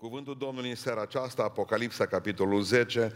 Cuvântul 0.00 0.36
Domnului 0.38 0.68
în 0.68 0.76
seara 0.76 1.00
aceasta, 1.00 1.42
Apocalipsa, 1.42 2.06
capitolul 2.06 2.62
10. 2.62 3.12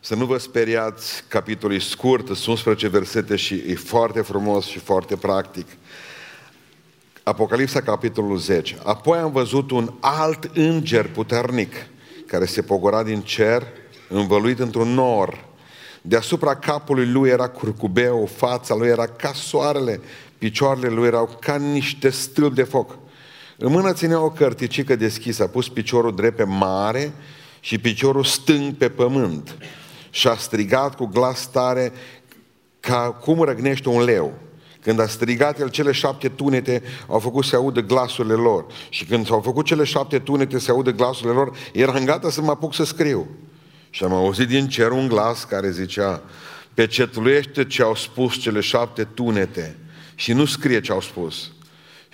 Să 0.00 0.14
nu 0.14 0.24
vă 0.24 0.38
speriați, 0.38 1.24
capitolul 1.28 1.76
e 1.76 1.78
scurt, 1.78 2.26
sunt 2.26 2.46
11 2.46 2.88
versete 2.88 3.36
și 3.36 3.54
e 3.54 3.74
foarte 3.74 4.20
frumos 4.20 4.66
și 4.66 4.78
foarte 4.78 5.16
practic. 5.16 5.66
Apocalipsa, 7.22 7.80
capitolul 7.80 8.36
10. 8.36 8.78
Apoi 8.84 9.18
am 9.18 9.32
văzut 9.32 9.70
un 9.70 9.92
alt 10.00 10.50
înger 10.54 11.10
puternic 11.10 11.74
care 12.26 12.44
se 12.44 12.62
pogora 12.62 13.02
din 13.02 13.20
cer, 13.20 13.66
învăluit 14.08 14.58
într-un 14.58 14.88
nor. 14.88 15.44
Deasupra 16.02 16.56
capului 16.56 17.10
lui 17.10 17.28
era 17.28 17.48
curcubeu, 17.48 18.28
fața 18.36 18.74
lui 18.74 18.88
era 18.88 19.06
ca 19.06 19.32
soarele, 19.32 20.00
picioarele 20.38 20.88
lui 20.88 21.06
erau 21.06 21.38
ca 21.40 21.56
niște 21.56 22.08
stâlpi 22.10 22.54
de 22.54 22.62
foc. 22.62 22.98
În 23.58 23.72
mână 23.72 23.92
ținea 23.92 24.20
o 24.20 24.30
cărticică 24.30 24.96
deschisă, 24.96 25.42
a 25.42 25.46
pus 25.46 25.68
piciorul 25.68 26.14
drept 26.14 26.36
pe 26.36 26.44
mare 26.44 27.12
și 27.60 27.78
piciorul 27.78 28.24
stâng 28.24 28.74
pe 28.74 28.88
pământ. 28.88 29.56
Și 30.10 30.28
a 30.28 30.34
strigat 30.34 30.94
cu 30.94 31.06
glas 31.06 31.50
tare 31.50 31.92
ca 32.80 33.12
cum 33.12 33.40
răgnește 33.40 33.88
un 33.88 34.02
leu. 34.02 34.38
Când 34.80 35.00
a 35.00 35.06
strigat 35.06 35.60
el, 35.60 35.68
cele 35.68 35.92
șapte 35.92 36.28
tunete 36.28 36.82
au 37.06 37.18
făcut 37.18 37.44
să 37.44 37.56
audă 37.56 37.80
glasurile 37.80 38.34
lor. 38.34 38.66
Și 38.88 39.04
când 39.04 39.26
s-au 39.26 39.40
făcut 39.40 39.64
cele 39.64 39.84
șapte 39.84 40.18
tunete 40.18 40.58
să 40.58 40.70
audă 40.70 40.90
glasurile 40.90 41.34
lor, 41.34 41.56
eram 41.72 42.04
gata 42.04 42.30
să 42.30 42.40
mă 42.40 42.50
apuc 42.50 42.74
să 42.74 42.84
scriu. 42.84 43.26
Și 43.90 44.04
am 44.04 44.12
auzit 44.12 44.48
din 44.48 44.68
cer 44.68 44.90
un 44.90 45.08
glas 45.08 45.44
care 45.44 45.70
zicea, 45.70 46.22
pecetluiește 46.74 47.64
ce 47.64 47.82
au 47.82 47.94
spus 47.94 48.34
cele 48.34 48.60
șapte 48.60 49.04
tunete 49.04 49.76
și 50.14 50.32
nu 50.32 50.44
scrie 50.44 50.80
ce 50.80 50.92
au 50.92 51.00
spus. 51.00 51.50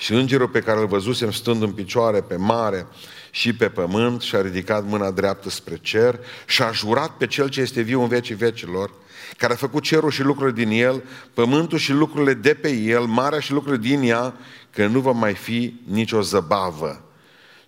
Și 0.03 0.13
îngerul 0.13 0.49
pe 0.49 0.61
care 0.61 0.81
îl 0.81 0.87
văzusem 0.87 1.31
stând 1.31 1.63
în 1.63 1.73
picioare 1.73 2.21
pe 2.21 2.37
mare 2.37 2.87
și 3.31 3.55
pe 3.55 3.69
pământ 3.69 4.21
și-a 4.21 4.41
ridicat 4.41 4.85
mâna 4.85 5.11
dreaptă 5.11 5.51
spre 5.51 5.79
cer 5.83 6.19
și 6.47 6.63
a 6.63 6.71
jurat 6.71 7.11
pe 7.11 7.27
cel 7.27 7.49
ce 7.49 7.61
este 7.61 7.81
viu 7.81 8.03
în 8.03 8.09
vecii 8.09 8.35
vecilor, 8.35 8.91
care 9.37 9.53
a 9.53 9.57
făcut 9.57 9.83
cerul 9.83 10.11
și 10.11 10.23
lucrurile 10.23 10.65
din 10.65 10.83
el, 10.83 11.03
pământul 11.35 11.79
și 11.79 11.93
lucrurile 11.93 12.35
de 12.35 12.55
pe 12.55 12.71
el, 12.71 13.05
marea 13.05 13.41
și 13.41 13.53
lucrurile 13.53 13.83
din 13.89 14.03
ea, 14.03 14.35
că 14.71 14.87
nu 14.87 15.01
va 15.01 15.11
mai 15.11 15.35
fi 15.35 15.81
nicio 15.85 16.21
zăbavă, 16.21 17.05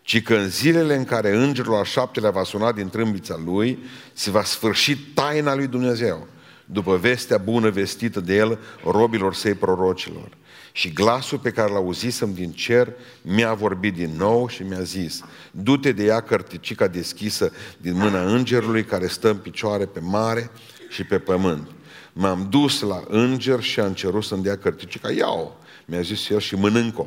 ci 0.03 0.23
că 0.23 0.35
în 0.35 0.49
zilele 0.49 0.95
în 0.95 1.05
care 1.05 1.37
îngerul 1.37 1.75
al 1.75 1.85
șaptelea 1.85 2.31
va 2.31 2.43
suna 2.43 2.73
din 2.73 2.89
trâmbița 2.89 3.41
lui, 3.45 3.79
se 4.13 4.31
va 4.31 4.43
sfârși 4.43 4.97
taina 4.97 5.55
lui 5.55 5.67
Dumnezeu, 5.67 6.27
după 6.65 6.97
vestea 6.97 7.39
bună 7.39 7.71
vestită 7.71 8.21
de 8.21 8.35
el 8.35 8.59
robilor 8.85 9.35
săi 9.35 9.55
prorocilor. 9.55 10.29
Și 10.77 10.93
glasul 10.93 11.39
pe 11.39 11.51
care 11.51 11.73
l-auzisem 11.73 12.33
din 12.33 12.53
cer 12.53 12.93
mi-a 13.23 13.55
vorbit 13.55 13.95
din 13.95 14.15
nou 14.17 14.49
și 14.49 14.63
mi-a 14.63 14.83
zis, 14.83 15.21
du-te 15.51 15.93
de 15.93 16.05
ea 16.05 16.21
cărticica 16.21 16.87
deschisă 16.87 17.53
din 17.77 17.97
mâna 17.97 18.25
îngerului 18.25 18.85
care 18.85 19.07
stă 19.07 19.31
în 19.31 19.37
picioare 19.37 19.87
pe 19.87 20.01
mare 20.01 20.51
și 20.89 21.05
pe 21.05 21.19
pământ. 21.19 21.71
M-am 22.13 22.47
dus 22.51 22.81
la 22.81 23.03
înger 23.09 23.63
și 23.63 23.81
am 23.81 23.93
cerut 23.93 24.25
să-mi 24.25 24.43
dea 24.43 24.57
cărticica, 24.57 25.13
iau, 25.13 25.61
mi-a 25.85 26.01
zis 26.01 26.29
el 26.29 26.41
și 26.41 26.55
mănânc-o. 26.55 27.07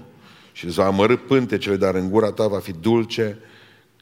Și 0.52 0.66
îți 0.66 0.76
va 0.76 0.86
amărâ 0.86 1.18
pântecele, 1.18 1.76
dar 1.76 1.96
în 1.96 2.10
gura 2.10 2.32
ta 2.32 2.48
va 2.48 2.60
fi 2.60 2.72
dulce 2.72 3.38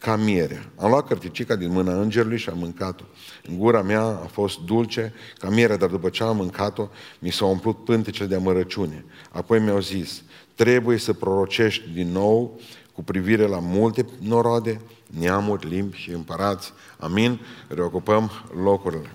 ca 0.06 0.16
mierea. 0.16 0.72
Am 0.78 0.90
luat 0.90 1.08
cărticica 1.08 1.56
din 1.56 1.72
mâna 1.72 2.02
îngerului 2.02 2.38
și 2.38 2.50
am 2.50 2.58
mâncat-o. 2.58 3.04
În 3.48 3.58
gura 3.58 3.82
mea 3.82 4.02
a 4.02 4.30
fost 4.32 4.60
dulce 4.60 5.14
ca 5.38 5.50
mierea, 5.50 5.78
dar 5.78 5.90
după 5.90 6.10
ce 6.10 6.24
am 6.24 6.36
mâncat-o, 6.36 6.88
mi 7.20 7.32
s-au 7.32 7.50
umplut 7.50 7.84
pântecele 7.84 8.28
de 8.28 8.36
amărăciune. 8.36 9.06
Apoi 9.32 9.60
mi-au 9.60 9.80
zis, 9.80 10.24
trebuie 10.56 10.98
să 10.98 11.14
prorocești 11.14 11.90
din 11.94 12.12
nou 12.12 12.60
cu 12.94 13.04
privire 13.04 13.48
la 13.48 13.60
multe 13.60 14.06
noroade, 14.20 14.82
neamuri, 15.20 15.68
limbi 15.68 15.98
și 15.98 16.12
împărați. 16.12 16.74
Amin? 17.00 17.40
Reocupăm 17.68 18.32
locurile. 18.64 19.12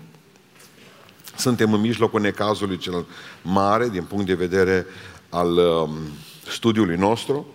Suntem 1.37 1.73
în 1.73 1.81
mijlocul 1.81 2.21
necazului 2.21 2.77
cel 2.77 3.05
mare 3.41 3.89
din 3.89 4.03
punct 4.03 4.25
de 4.25 4.33
vedere 4.33 4.85
al 5.29 5.57
um, 5.57 5.97
studiului 6.47 6.95
nostru. 6.95 7.45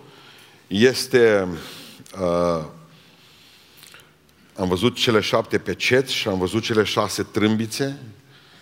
Este 0.67 1.47
uh, 2.21 2.75
am 4.57 4.67
văzut 4.67 4.95
cele 4.95 5.19
șapte 5.19 5.57
peceți 5.57 6.13
și 6.13 6.27
am 6.27 6.37
văzut 6.37 6.63
cele 6.63 6.83
șase 6.83 7.23
trâmbițe 7.23 7.99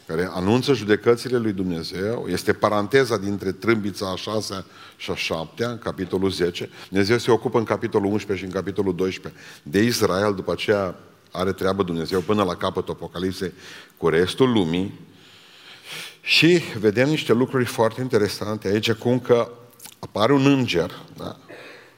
care 0.07 0.29
anunță 0.31 0.73
judecățile 0.73 1.37
lui 1.37 1.51
Dumnezeu. 1.51 2.25
Este 2.29 2.53
paranteza 2.53 3.17
dintre 3.17 3.51
trâmbița 3.51 4.11
a 4.11 4.15
șasea 4.15 4.65
și 4.97 5.11
a 5.11 5.15
șaptea, 5.15 5.69
în 5.69 5.77
capitolul 5.77 6.29
10. 6.29 6.69
Dumnezeu 6.89 7.17
se 7.17 7.31
ocupă 7.31 7.57
în 7.57 7.63
capitolul 7.63 8.11
11 8.11 8.45
și 8.45 8.51
în 8.51 8.59
capitolul 8.59 8.95
12 8.95 9.41
de 9.63 9.81
Israel, 9.81 10.33
după 10.35 10.51
aceea 10.51 10.95
are 11.31 11.51
treabă 11.51 11.83
Dumnezeu 11.83 12.19
până 12.19 12.43
la 12.43 12.55
capătul 12.55 12.93
Apocalipsei 12.93 13.51
cu 13.97 14.09
restul 14.09 14.51
lumii. 14.51 14.99
Și 16.21 16.61
vedem 16.79 17.09
niște 17.09 17.33
lucruri 17.33 17.65
foarte 17.65 18.01
interesante 18.01 18.67
aici, 18.67 18.91
cum 18.91 19.19
că 19.19 19.51
apare 19.99 20.33
un 20.33 20.45
înger, 20.45 20.91
da? 21.17 21.37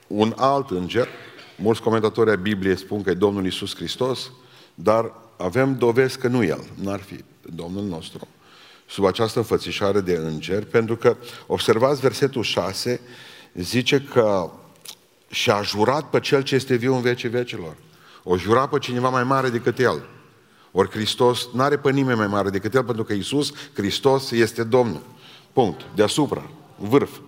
un 0.08 0.34
alt 0.38 0.70
înger, 0.70 1.08
Mulți 1.60 1.82
comentatori 1.82 2.30
ai 2.30 2.38
Bibliei 2.38 2.78
spun 2.78 3.04
că 3.04 3.10
e 3.10 3.14
Domnul 3.14 3.46
Isus 3.46 3.76
Hristos, 3.76 4.32
dar 4.74 5.14
avem 5.38 5.78
dovezi 5.78 6.18
că 6.18 6.28
nu 6.28 6.44
El, 6.44 6.64
n-ar 6.82 7.00
fi 7.00 7.24
Domnul 7.42 7.84
nostru, 7.84 8.28
sub 8.88 9.06
această 9.06 9.40
înfățișare 9.40 10.02
de 10.02 10.14
înger, 10.14 10.66
pentru 10.66 10.96
că, 10.96 11.18
observați 11.48 12.02
versetul 12.02 12.44
6, 12.44 13.02
zice 13.54 14.02
că 14.02 14.52
și-a 15.30 15.62
jurat 15.62 16.10
pe 16.10 16.20
Cel 16.20 16.42
ce 16.42 16.56
este 16.56 16.76
viu 16.76 16.96
în 16.96 17.02
vecii 17.02 17.30
vecilor. 17.30 17.76
O 18.24 18.38
jura 18.38 18.68
pe 18.68 18.78
cineva 18.80 19.10
mai 19.10 19.24
mare 19.24 19.50
decât 19.50 19.80
El. 19.80 20.04
Ori 20.72 20.90
Hristos 20.90 21.48
nu 21.54 21.62
are 21.62 21.78
pe 21.78 21.92
nimeni 21.92 22.18
mai 22.18 22.28
mare 22.28 22.50
decât 22.50 22.74
El, 22.74 22.84
pentru 22.84 23.04
că 23.04 23.14
Isus, 23.14 23.54
Hristos, 23.74 24.32
este 24.32 24.64
Domnul. 24.64 25.02
Punct. 25.54 25.82
Deasupra. 25.96 26.50
Vârf. 26.76 27.20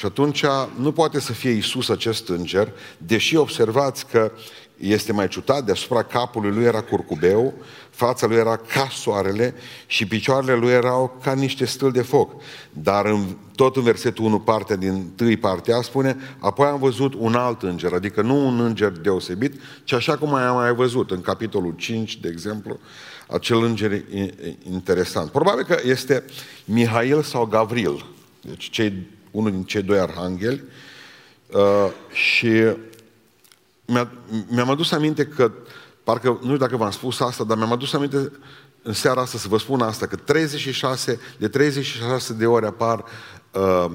Și 0.00 0.06
atunci 0.06 0.44
nu 0.78 0.92
poate 0.92 1.20
să 1.20 1.32
fie 1.32 1.50
Isus 1.50 1.88
acest 1.88 2.28
înger, 2.28 2.72
deși 2.98 3.36
observați 3.36 4.06
că 4.06 4.32
este 4.76 5.12
mai 5.12 5.28
ciudat, 5.28 5.64
deasupra 5.64 6.02
capului 6.02 6.50
lui 6.50 6.64
era 6.64 6.82
curcubeu, 6.82 7.54
fața 7.90 8.26
lui 8.26 8.36
era 8.36 8.56
ca 8.56 8.88
soarele 8.90 9.54
și 9.86 10.06
picioarele 10.06 10.54
lui 10.54 10.70
erau 10.70 11.18
ca 11.22 11.32
niște 11.32 11.64
stâl 11.64 11.90
de 11.90 12.02
foc. 12.02 12.42
Dar 12.72 13.06
în, 13.06 13.24
tot 13.54 13.76
în 13.76 13.82
versetul 13.82 14.24
1, 14.24 14.38
partea 14.38 14.76
din 14.76 15.10
tâi 15.16 15.36
partea, 15.36 15.82
spune, 15.82 16.16
apoi 16.38 16.66
am 16.66 16.78
văzut 16.78 17.14
un 17.14 17.34
alt 17.34 17.62
înger, 17.62 17.92
adică 17.92 18.22
nu 18.22 18.46
un 18.46 18.60
înger 18.60 18.90
deosebit, 18.90 19.60
ci 19.84 19.92
așa 19.92 20.16
cum 20.16 20.34
am 20.34 20.56
mai 20.56 20.74
văzut 20.74 21.10
în 21.10 21.20
capitolul 21.20 21.74
5, 21.76 22.16
de 22.16 22.28
exemplu, 22.28 22.78
acel 23.28 23.62
înger 23.62 24.02
interesant. 24.62 25.30
Probabil 25.30 25.64
că 25.64 25.78
este 25.84 26.24
Mihail 26.64 27.22
sau 27.22 27.46
Gavril, 27.46 28.06
deci 28.40 28.70
cei 28.70 29.18
unul 29.30 29.50
din 29.50 29.64
cei 29.64 29.82
doi 29.82 29.98
arhangheli, 29.98 30.64
uh, 31.52 31.90
și 32.12 32.62
mi-a, 33.84 34.10
mi-am 34.48 34.70
adus 34.70 34.92
aminte 34.92 35.26
că, 35.26 35.52
parcă, 36.04 36.28
nu 36.28 36.44
știu 36.44 36.56
dacă 36.56 36.76
v-am 36.76 36.90
spus 36.90 37.20
asta, 37.20 37.44
dar 37.44 37.56
mi-am 37.56 37.72
adus 37.72 37.92
aminte 37.92 38.32
în 38.82 38.92
seara 38.92 39.20
asta 39.20 39.38
să 39.38 39.48
vă 39.48 39.58
spun 39.58 39.80
asta, 39.80 40.06
că 40.06 40.16
36, 40.16 41.20
de 41.38 41.48
36 41.48 42.32
de 42.32 42.46
ori 42.46 42.66
apar, 42.66 43.04
uh, 43.52 43.92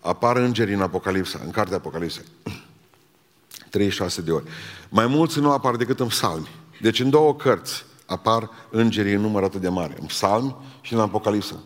apar 0.00 0.36
îngeri 0.36 0.74
în 0.74 0.80
Apocalipsa, 0.80 1.40
în 1.44 1.50
cartea 1.50 1.76
Apocalipsei. 1.76 2.24
36 3.70 4.20
de 4.20 4.30
ori. 4.30 4.44
Mai 4.88 5.06
mulți 5.06 5.40
nu 5.40 5.50
apar 5.50 5.76
decât 5.76 6.00
în 6.00 6.06
psalmi. 6.06 6.48
Deci 6.80 7.00
în 7.00 7.10
două 7.10 7.34
cărți 7.34 7.84
apar 8.06 8.50
îngerii 8.70 9.12
în 9.12 9.20
număr 9.20 9.42
atât 9.42 9.60
de 9.60 9.68
mare. 9.68 9.96
În 10.00 10.06
psalmi 10.06 10.56
și 10.80 10.94
în 10.94 11.00
Apocalipsa. 11.00 11.56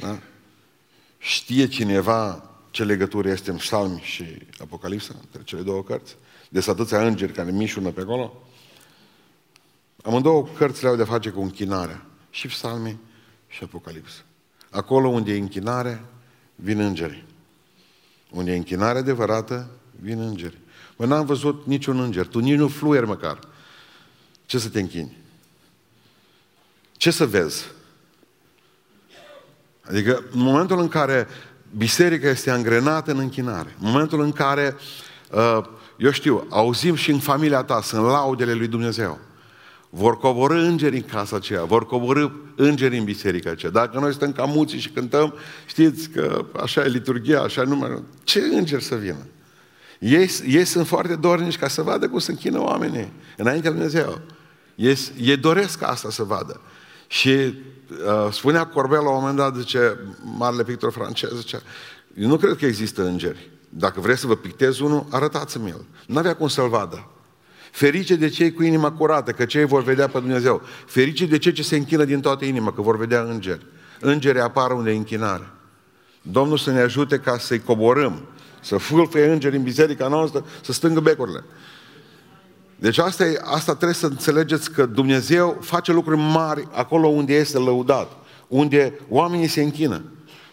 Da? 0.00 0.18
Știe 1.22 1.68
cineva 1.68 2.50
ce 2.70 2.84
legătură 2.84 3.28
este 3.28 3.50
în 3.50 3.56
Psalmi 3.56 4.00
și 4.02 4.24
Apocalipsa, 4.58 5.14
între 5.20 5.42
cele 5.44 5.62
două 5.62 5.82
cărți? 5.82 6.16
De 6.48 6.64
atâția 6.66 7.06
îngeri 7.06 7.32
care 7.32 7.50
mișună 7.50 7.90
pe 7.90 8.00
acolo? 8.00 8.42
Amândouă 10.02 10.48
cărțile 10.56 10.88
au 10.88 10.96
de 10.96 11.04
face 11.04 11.30
cu 11.30 11.40
închinarea. 11.40 12.06
Și 12.30 12.46
Psalmi 12.46 12.98
și 13.46 13.64
Apocalipsa. 13.64 14.20
Acolo 14.70 15.08
unde 15.08 15.32
e 15.32 15.38
închinare, 15.38 16.04
vin 16.54 16.78
îngeri. 16.80 17.24
Unde 18.30 18.52
e 18.52 18.56
închinare 18.56 18.98
adevărată, 18.98 19.70
vin 20.00 20.20
îngeri. 20.20 20.58
Mă, 20.96 21.04
n-am 21.06 21.26
văzut 21.26 21.66
niciun 21.66 22.00
înger. 22.00 22.26
Tu 22.26 22.38
nici 22.38 22.56
nu 22.56 22.68
fluier 22.68 23.04
măcar. 23.04 23.38
Ce 24.46 24.58
să 24.58 24.68
te 24.68 24.80
închini? 24.80 25.16
Ce 26.92 27.10
să 27.10 27.26
vezi? 27.26 27.64
Adică 29.90 30.24
în 30.30 30.40
momentul 30.40 30.80
în 30.80 30.88
care 30.88 31.26
biserica 31.76 32.28
este 32.28 32.50
angrenată 32.50 33.10
în 33.10 33.18
închinare, 33.18 33.76
în 33.80 33.90
momentul 33.90 34.20
în 34.20 34.32
care, 34.32 34.76
uh, 35.30 35.64
eu 35.96 36.10
știu, 36.10 36.46
auzim 36.48 36.94
și 36.94 37.10
în 37.10 37.18
familia 37.18 37.62
ta, 37.62 37.80
sunt 37.82 38.02
laudele 38.02 38.52
lui 38.52 38.66
Dumnezeu, 38.66 39.18
vor 39.90 40.18
coborâ 40.18 40.60
îngeri 40.60 40.96
în 40.96 41.02
casa 41.02 41.36
aceea, 41.36 41.64
vor 41.64 41.86
coborâ 41.86 42.28
îngeri 42.56 42.98
în 42.98 43.04
biserica 43.04 43.50
aceea. 43.50 43.72
Dacă 43.72 43.98
noi 43.98 44.12
stăm 44.12 44.32
ca 44.32 44.44
muții 44.44 44.78
și 44.78 44.88
cântăm, 44.88 45.34
știți 45.66 46.08
că 46.08 46.44
așa 46.62 46.84
e 46.84 46.88
liturgia, 46.88 47.40
așa 47.40 47.62
numai... 47.62 48.02
Ce 48.24 48.40
îngeri 48.40 48.84
să 48.84 48.94
vină? 48.94 49.26
Ei, 49.98 50.30
ei 50.46 50.64
sunt 50.64 50.86
foarte 50.86 51.16
dornici 51.16 51.58
ca 51.58 51.68
să 51.68 51.82
vadă 51.82 52.08
cum 52.08 52.18
se 52.18 52.30
închină 52.30 52.60
oamenii 52.60 53.12
înaintea 53.36 53.70
lui 53.70 53.78
Dumnezeu. 53.78 54.20
Ei, 54.74 54.98
ei 55.20 55.36
doresc 55.36 55.82
asta 55.82 56.10
să 56.10 56.22
vadă. 56.22 56.60
Și 57.06 57.54
uh, 57.90 58.32
spunea 58.32 58.66
Corbel 58.66 59.02
la 59.02 59.10
un 59.10 59.18
moment 59.18 59.36
dat, 59.36 59.54
zice, 59.54 59.98
marele 60.36 60.62
pictor 60.62 60.92
francez, 60.92 61.30
zice, 61.36 61.62
eu 62.14 62.28
nu 62.28 62.36
cred 62.36 62.56
că 62.56 62.66
există 62.66 63.06
îngeri. 63.06 63.50
Dacă 63.68 64.00
vreți 64.00 64.20
să 64.20 64.26
vă 64.26 64.36
pictez 64.36 64.78
unul, 64.78 65.06
arătați-mi-l. 65.10 65.84
Nu 66.06 66.18
avea 66.18 66.34
cum 66.36 66.48
să-l 66.48 66.68
vadă. 66.68 67.08
Ferice 67.70 68.16
de 68.16 68.28
cei 68.28 68.52
cu 68.52 68.62
inima 68.62 68.92
curată, 68.92 69.30
că 69.30 69.44
cei 69.44 69.64
vor 69.64 69.82
vedea 69.82 70.08
pe 70.08 70.18
Dumnezeu. 70.18 70.62
Ferice 70.86 71.26
de 71.26 71.38
cei 71.38 71.52
ce 71.52 71.62
se 71.62 71.76
închină 71.76 72.04
din 72.04 72.20
toată 72.20 72.44
inima, 72.44 72.72
că 72.72 72.82
vor 72.82 72.96
vedea 72.96 73.22
îngeri. 73.22 73.66
Îngerii 74.00 74.40
apar 74.40 74.70
unde 74.70 74.90
e 74.90 74.96
închinare. 74.96 75.50
Domnul 76.22 76.58
să 76.58 76.70
ne 76.70 76.80
ajute 76.80 77.18
ca 77.18 77.38
să-i 77.38 77.60
coborâm, 77.60 78.22
să 78.60 78.76
fâlfie 78.76 79.32
îngeri 79.32 79.56
în 79.56 79.62
biserica 79.62 80.08
noastră, 80.08 80.44
să 80.60 80.72
stângă 80.72 81.00
becurile. 81.00 81.44
Deci 82.80 82.98
asta, 82.98 83.24
e, 83.24 83.40
asta 83.44 83.74
trebuie 83.74 83.94
să 83.94 84.06
înțelegeți 84.06 84.70
că 84.70 84.86
Dumnezeu 84.86 85.58
face 85.60 85.92
lucruri 85.92 86.20
mari 86.20 86.68
acolo 86.72 87.08
unde 87.08 87.34
este 87.34 87.58
lăudat, 87.58 88.12
unde 88.48 89.00
oamenii 89.08 89.46
se 89.46 89.62
închină. 89.62 90.02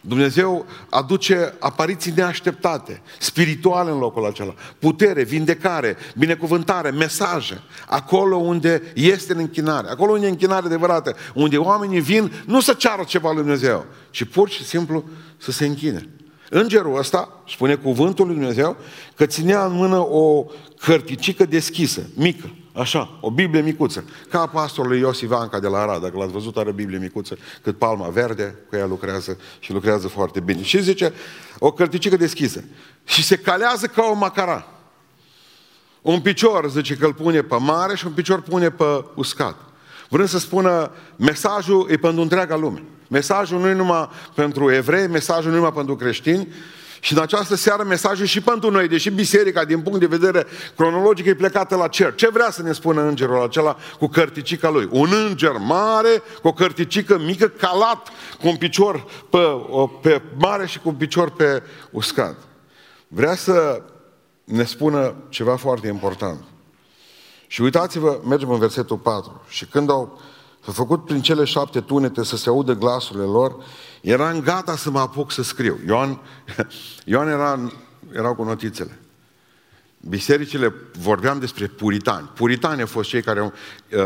Dumnezeu 0.01 0.65
aduce 0.89 1.53
apariții 1.59 2.13
neașteptate, 2.15 3.01
spirituale 3.19 3.91
în 3.91 3.97
locul 3.97 4.25
acela, 4.25 4.53
putere, 4.79 5.23
vindecare, 5.23 5.97
binecuvântare, 6.17 6.89
mesaje, 6.89 7.61
acolo 7.87 8.35
unde 8.35 8.81
este 8.95 9.33
în 9.33 9.39
închinare, 9.39 9.89
acolo 9.89 10.11
unde 10.11 10.25
e 10.25 10.29
închinare 10.29 10.65
adevărată, 10.65 11.15
unde 11.33 11.57
oamenii 11.57 11.99
vin 11.99 12.31
nu 12.45 12.59
să 12.59 12.73
ceară 12.73 13.03
ceva 13.03 13.31
lui 13.31 13.41
Dumnezeu, 13.41 13.85
ci 14.09 14.23
pur 14.23 14.49
și 14.49 14.65
simplu 14.65 15.03
să 15.37 15.51
se 15.51 15.65
închine. 15.65 16.09
Îngerul 16.49 16.97
ăsta, 16.97 17.41
spune 17.49 17.75
cuvântul 17.75 18.25
lui 18.25 18.35
Dumnezeu, 18.35 18.77
că 19.15 19.25
ținea 19.25 19.65
în 19.65 19.73
mână 19.73 19.97
o 19.97 20.45
cărticică 20.79 21.45
deschisă, 21.45 22.01
mică, 22.13 22.55
așa, 22.73 23.17
o 23.21 23.31
Biblie 23.31 23.61
micuță, 23.61 24.03
ca 24.29 24.47
pastorul 24.47 24.97
Iosif 24.97 25.31
Anca 25.31 25.59
de 25.59 25.67
la 25.67 25.77
Arad, 25.77 26.01
dacă 26.01 26.17
l-ați 26.17 26.31
văzut, 26.31 26.57
are 26.57 26.71
Biblie 26.71 26.99
micuță, 26.99 27.37
cât 27.61 27.77
palma 27.77 28.07
verde, 28.07 28.55
cu 28.69 28.75
ea 28.75 28.85
lucrează 28.85 29.37
și 29.59 29.71
lucrează 29.71 30.07
foarte 30.07 30.39
bine. 30.39 30.61
Și 30.63 30.81
zice, 30.81 31.13
o 31.59 31.71
cărticică 31.71 32.17
deschisă. 32.17 32.63
Și 33.05 33.23
se 33.23 33.37
calează 33.37 33.85
ca 33.85 34.03
o 34.11 34.13
macara. 34.13 34.67
Un 36.01 36.21
picior, 36.21 36.69
zice 36.69 36.95
că 36.95 37.05
îl 37.05 37.13
pune 37.13 37.41
pe 37.41 37.55
mare 37.59 37.95
și 37.95 38.05
un 38.05 38.11
picior 38.11 38.41
pune 38.41 38.69
pe 38.69 39.05
uscat. 39.15 39.66
Vrând 40.09 40.27
să 40.27 40.39
spună, 40.39 40.91
mesajul 41.15 41.87
e 41.89 41.97
pentru 41.97 42.21
întreaga 42.21 42.55
lume. 42.55 42.83
Mesajul 43.09 43.59
nu 43.59 43.67
e 43.67 43.73
numai 43.73 44.09
pentru 44.35 44.71
evrei, 44.71 45.07
mesajul 45.07 45.49
nu 45.49 45.55
e 45.55 45.57
numai 45.57 45.73
pentru 45.73 45.95
creștini, 45.95 46.47
și 46.99 47.13
în 47.13 47.19
această 47.21 47.55
seară 47.55 47.83
mesajul 47.83 48.25
și 48.25 48.41
pentru 48.41 48.71
noi, 48.71 48.87
deși 48.87 49.09
biserica, 49.09 49.65
din 49.65 49.81
punct 49.81 49.99
de 49.99 50.05
vedere 50.05 50.45
cronologic, 50.75 51.25
e 51.25 51.35
plecată 51.35 51.75
la 51.75 51.87
cer. 51.87 52.15
Ce 52.15 52.29
vrea 52.29 52.51
să 52.51 52.61
ne 52.61 52.71
spună 52.71 53.01
îngerul 53.01 53.43
acela 53.43 53.77
cu 53.99 54.07
cărticica 54.07 54.69
lui? 54.69 54.87
Un 54.91 55.09
înger 55.27 55.55
mare, 55.59 56.21
cu 56.41 56.47
o 56.47 56.53
cărticică 56.53 57.19
mică, 57.19 57.47
calat, 57.47 58.07
cu 58.39 58.47
un 58.47 58.55
picior 58.55 59.05
pe, 59.29 59.37
pe 60.01 60.21
mare 60.37 60.65
și 60.65 60.79
cu 60.79 60.89
un 60.89 60.95
picior 60.95 61.31
pe 61.31 61.63
uscat. 61.91 62.35
Vrea 63.07 63.35
să 63.35 63.81
ne 64.43 64.63
spună 64.63 65.15
ceva 65.29 65.55
foarte 65.55 65.87
important. 65.87 66.39
Și 67.47 67.61
uitați-vă, 67.61 68.19
mergem 68.25 68.49
în 68.49 68.59
versetul 68.59 68.97
4. 68.97 69.41
Și 69.47 69.65
când 69.65 69.89
au 69.89 70.21
făcut 70.59 71.05
prin 71.05 71.21
cele 71.21 71.43
șapte 71.43 71.81
tunete 71.81 72.23
să 72.23 72.37
se 72.37 72.49
audă 72.49 72.73
glasurile 72.73 73.23
lor, 73.23 73.55
eram 74.01 74.39
gata 74.41 74.75
să 74.75 74.89
mă 74.89 74.99
apuc 74.99 75.31
să 75.31 75.43
scriu. 75.43 75.79
Ioan, 75.87 76.19
Ioan 77.05 77.27
era, 77.27 77.71
erau 78.13 78.35
cu 78.35 78.43
notițele. 78.43 78.99
Bisericile, 79.97 80.73
vorbeam 80.99 81.39
despre 81.39 81.67
puritani. 81.67 82.29
Puritani 82.35 82.81
au 82.81 82.87
fost 82.87 83.09
cei 83.09 83.21
care 83.21 83.39
au 83.39 83.53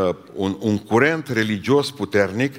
uh, 0.08 0.14
un, 0.34 0.56
un 0.60 0.78
curent 0.78 1.28
religios 1.28 1.90
puternic 1.90 2.54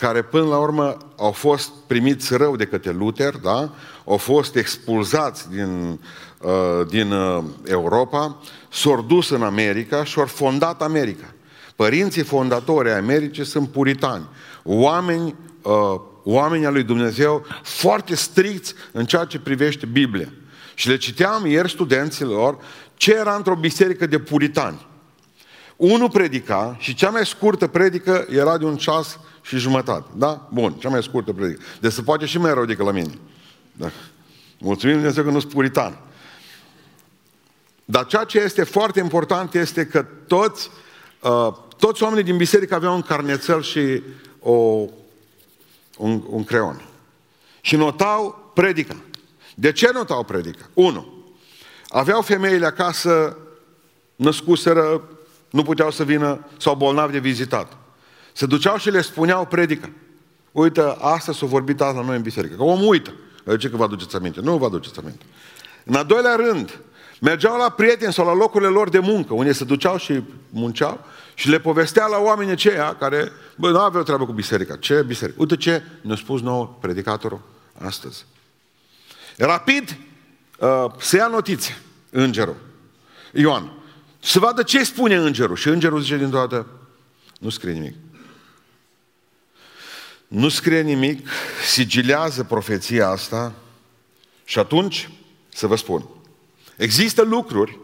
care 0.00 0.22
până 0.22 0.46
la 0.46 0.58
urmă 0.58 0.96
au 1.16 1.32
fost 1.32 1.70
primiți 1.86 2.36
rău 2.36 2.56
de 2.56 2.64
către 2.64 2.92
Luther, 2.92 3.36
da? 3.36 3.72
au 4.04 4.16
fost 4.16 4.56
expulzați 4.56 5.50
din, 5.50 6.00
uh, 6.40 6.86
din 6.88 7.12
uh, 7.12 7.44
Europa, 7.64 8.36
s-au 8.70 9.02
dus 9.02 9.30
în 9.30 9.42
America 9.42 10.04
și 10.04 10.18
au 10.18 10.26
fondat 10.26 10.82
America. 10.82 11.34
Părinții 11.76 12.22
fondatori 12.22 12.90
ai 12.90 12.98
Americii 12.98 13.44
sunt 13.44 13.68
puritani, 13.68 14.28
oameni, 14.62 15.34
uh, 15.62 16.00
oameni 16.22 16.66
al 16.66 16.72
lui 16.72 16.82
Dumnezeu 16.82 17.46
foarte 17.62 18.14
stricți 18.14 18.74
în 18.92 19.04
ceea 19.04 19.24
ce 19.24 19.38
privește 19.38 19.86
Biblia. 19.86 20.32
Și 20.74 20.88
le 20.88 20.96
citeam 20.96 21.46
ieri 21.46 21.70
studenților 21.70 22.58
ce 22.94 23.14
era 23.14 23.34
într-o 23.34 23.54
biserică 23.54 24.06
de 24.06 24.18
puritani. 24.18 24.86
Unul 25.80 26.10
predica 26.10 26.76
și 26.78 26.94
cea 26.94 27.10
mai 27.10 27.26
scurtă 27.26 27.66
predică 27.66 28.26
era 28.30 28.58
de 28.58 28.64
un 28.64 28.76
ceas 28.76 29.18
și 29.42 29.56
jumătate. 29.56 30.06
Da? 30.16 30.48
Bun, 30.52 30.72
cea 30.72 30.88
mai 30.88 31.02
scurtă 31.02 31.32
predică. 31.32 31.62
Deci 31.80 31.92
se 31.92 32.02
poate 32.02 32.26
și 32.26 32.38
mai 32.38 32.54
rău 32.54 32.64
decât 32.64 32.84
la 32.84 32.90
mine. 32.90 33.18
Da. 33.72 33.90
Mulțumim 34.58 34.94
Dumnezeu 34.94 35.24
că 35.24 35.30
nu 35.30 35.40
sunt 35.40 35.52
puritan. 35.52 35.98
Dar 37.84 38.06
ceea 38.06 38.24
ce 38.24 38.38
este 38.38 38.64
foarte 38.64 39.00
important 39.00 39.54
este 39.54 39.86
că 39.86 40.06
toți, 40.26 40.70
uh, 41.20 41.52
toți 41.78 42.02
oamenii 42.02 42.24
din 42.24 42.36
biserică 42.36 42.74
aveau 42.74 42.94
un 42.94 43.02
carnețel 43.02 43.62
și 43.62 44.02
o, 44.40 44.52
un, 45.96 46.22
un 46.26 46.44
creon. 46.44 46.84
Și 47.60 47.76
notau 47.76 48.50
predica. 48.54 48.96
De 49.54 49.72
ce 49.72 49.90
notau 49.92 50.24
predica? 50.24 50.70
Unu, 50.74 51.24
aveau 51.88 52.22
femeile 52.22 52.66
acasă, 52.66 53.36
născuseră, 54.16 55.02
nu 55.50 55.62
puteau 55.62 55.90
să 55.90 56.04
vină, 56.04 56.46
sau 56.56 56.74
bolnavi 56.74 57.12
de 57.12 57.18
vizitat. 57.18 57.76
Se 58.32 58.46
duceau 58.46 58.76
și 58.76 58.90
le 58.90 59.00
spuneau 59.00 59.46
predica. 59.46 59.90
Uite, 60.52 60.80
asta 61.00 61.32
s-a 61.32 61.46
vorbit 61.46 61.80
azi 61.80 61.96
la 61.96 62.04
noi 62.04 62.16
în 62.16 62.22
biserică. 62.22 62.54
Că 62.54 62.62
omul 62.62 62.88
uită. 62.88 63.12
Ce 63.58 63.70
că 63.70 63.76
vă 63.76 63.84
aduceți 63.84 64.16
aminte? 64.16 64.40
Nu 64.40 64.56
vă 64.56 64.64
aduceți 64.64 64.98
aminte. 64.98 65.24
În 65.84 65.94
al 65.94 66.04
doilea 66.04 66.34
rând, 66.34 66.78
mergeau 67.20 67.58
la 67.58 67.68
prieteni 67.68 68.12
sau 68.12 68.26
la 68.26 68.34
locurile 68.34 68.70
lor 68.70 68.88
de 68.88 68.98
muncă, 68.98 69.34
unde 69.34 69.52
se 69.52 69.64
duceau 69.64 69.96
și 69.96 70.22
munceau 70.50 71.04
și 71.34 71.48
le 71.48 71.60
povestea 71.60 72.06
la 72.06 72.18
oamenii 72.18 72.52
aceia 72.52 72.96
care, 72.98 73.32
bă, 73.56 73.70
nu 73.70 73.78
aveau 73.78 74.02
treabă 74.02 74.26
cu 74.26 74.32
biserica. 74.32 74.76
Ce 74.76 75.02
biserică? 75.02 75.40
Uite 75.40 75.56
ce 75.56 75.82
ne-a 76.00 76.16
spus 76.16 76.40
nou 76.40 76.78
predicatorul 76.80 77.40
astăzi. 77.84 78.24
Rapid 79.36 79.96
uh, 80.58 80.84
se 80.98 81.16
ia 81.16 81.26
notițe 81.26 81.82
îngerul. 82.10 82.56
Ioan. 83.32 83.72
Să 84.20 84.38
vadă 84.38 84.62
ce 84.62 84.84
spune 84.84 85.16
îngerul. 85.16 85.56
Și 85.56 85.68
îngerul 85.68 86.00
zice 86.00 86.16
din 86.16 86.30
toată, 86.30 86.66
nu 87.38 87.48
scrie 87.48 87.72
nimic. 87.72 87.94
Nu 90.28 90.48
scrie 90.48 90.80
nimic, 90.80 91.28
sigilează 91.68 92.44
profeția 92.44 93.08
asta 93.08 93.54
și 94.44 94.58
atunci, 94.58 95.10
să 95.48 95.66
vă 95.66 95.76
spun, 95.76 96.08
există 96.76 97.22
lucruri 97.22 97.78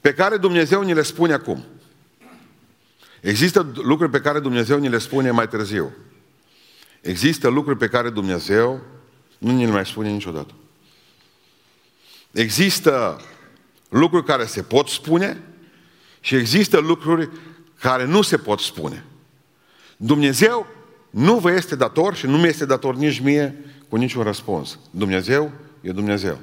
pe 0.00 0.14
care 0.14 0.36
Dumnezeu 0.36 0.82
ni 0.82 0.94
le 0.94 1.02
spune 1.02 1.32
acum. 1.32 1.64
Există 3.20 3.72
lucruri 3.74 4.10
pe 4.10 4.20
care 4.20 4.40
Dumnezeu 4.40 4.78
ni 4.78 4.88
le 4.88 4.98
spune 4.98 5.30
mai 5.30 5.48
târziu. 5.48 5.92
Există 7.00 7.48
lucruri 7.48 7.78
pe 7.78 7.88
care 7.88 8.10
Dumnezeu 8.10 8.80
nu 9.38 9.50
ni 9.52 9.64
le 9.64 9.70
mai 9.70 9.86
spune 9.86 10.10
niciodată. 10.10 10.54
Există 12.30 13.20
lucruri 13.90 14.24
care 14.24 14.46
se 14.46 14.62
pot 14.62 14.88
spune 14.88 15.42
și 16.20 16.34
există 16.34 16.78
lucruri 16.78 17.30
care 17.80 18.04
nu 18.04 18.22
se 18.22 18.36
pot 18.36 18.60
spune. 18.60 19.04
Dumnezeu 19.96 20.66
nu 21.10 21.38
vă 21.38 21.50
este 21.50 21.76
dator 21.76 22.14
și 22.14 22.26
nu 22.26 22.36
mi 22.36 22.46
este 22.46 22.64
dator 22.64 22.94
nici 22.94 23.20
mie 23.20 23.64
cu 23.88 23.96
niciun 23.96 24.22
răspuns. 24.22 24.78
Dumnezeu 24.90 25.52
e 25.80 25.92
Dumnezeu. 25.92 26.38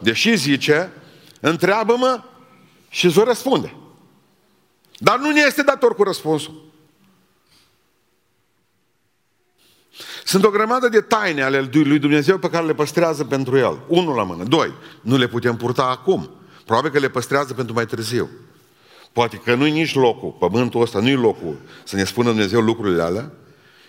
Deși 0.00 0.36
zice, 0.36 0.92
întreabă-mă 1.40 2.22
și 2.88 3.06
îți 3.06 3.24
răspunde. 3.24 3.74
Dar 4.98 5.18
nu 5.18 5.30
ne 5.30 5.40
este 5.46 5.62
dator 5.62 5.94
cu 5.94 6.02
răspunsul. 6.02 6.66
Sunt 10.24 10.44
o 10.44 10.50
grămadă 10.50 10.88
de 10.88 11.00
taine 11.00 11.42
ale 11.42 11.68
lui 11.72 11.98
Dumnezeu 11.98 12.38
pe 12.38 12.50
care 12.50 12.66
le 12.66 12.74
păstrează 12.74 13.24
pentru 13.24 13.56
El. 13.56 13.78
Unul 13.88 14.14
la 14.14 14.22
mână. 14.22 14.44
Doi, 14.44 14.72
nu 15.00 15.16
le 15.16 15.28
putem 15.28 15.56
purta 15.56 15.84
acum. 15.84 16.30
Probabil 16.68 16.90
că 16.90 16.98
le 16.98 17.08
păstrează 17.08 17.54
pentru 17.54 17.74
mai 17.74 17.86
târziu. 17.86 18.28
Poate 19.12 19.36
că 19.36 19.54
nu-i 19.54 19.70
nici 19.70 19.94
locul, 19.94 20.36
pământul 20.38 20.80
ăsta 20.80 21.00
nu-i 21.00 21.14
locul 21.14 21.56
să 21.84 21.96
ne 21.96 22.04
spună 22.04 22.28
Dumnezeu 22.28 22.60
lucrurile 22.60 23.02
alea 23.02 23.30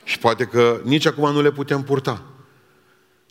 și 0.04 0.20
poate 0.20 0.44
că 0.44 0.82
nici 0.84 1.06
acum 1.06 1.32
nu 1.32 1.42
le 1.42 1.52
putem 1.52 1.82
purta. 1.82 2.24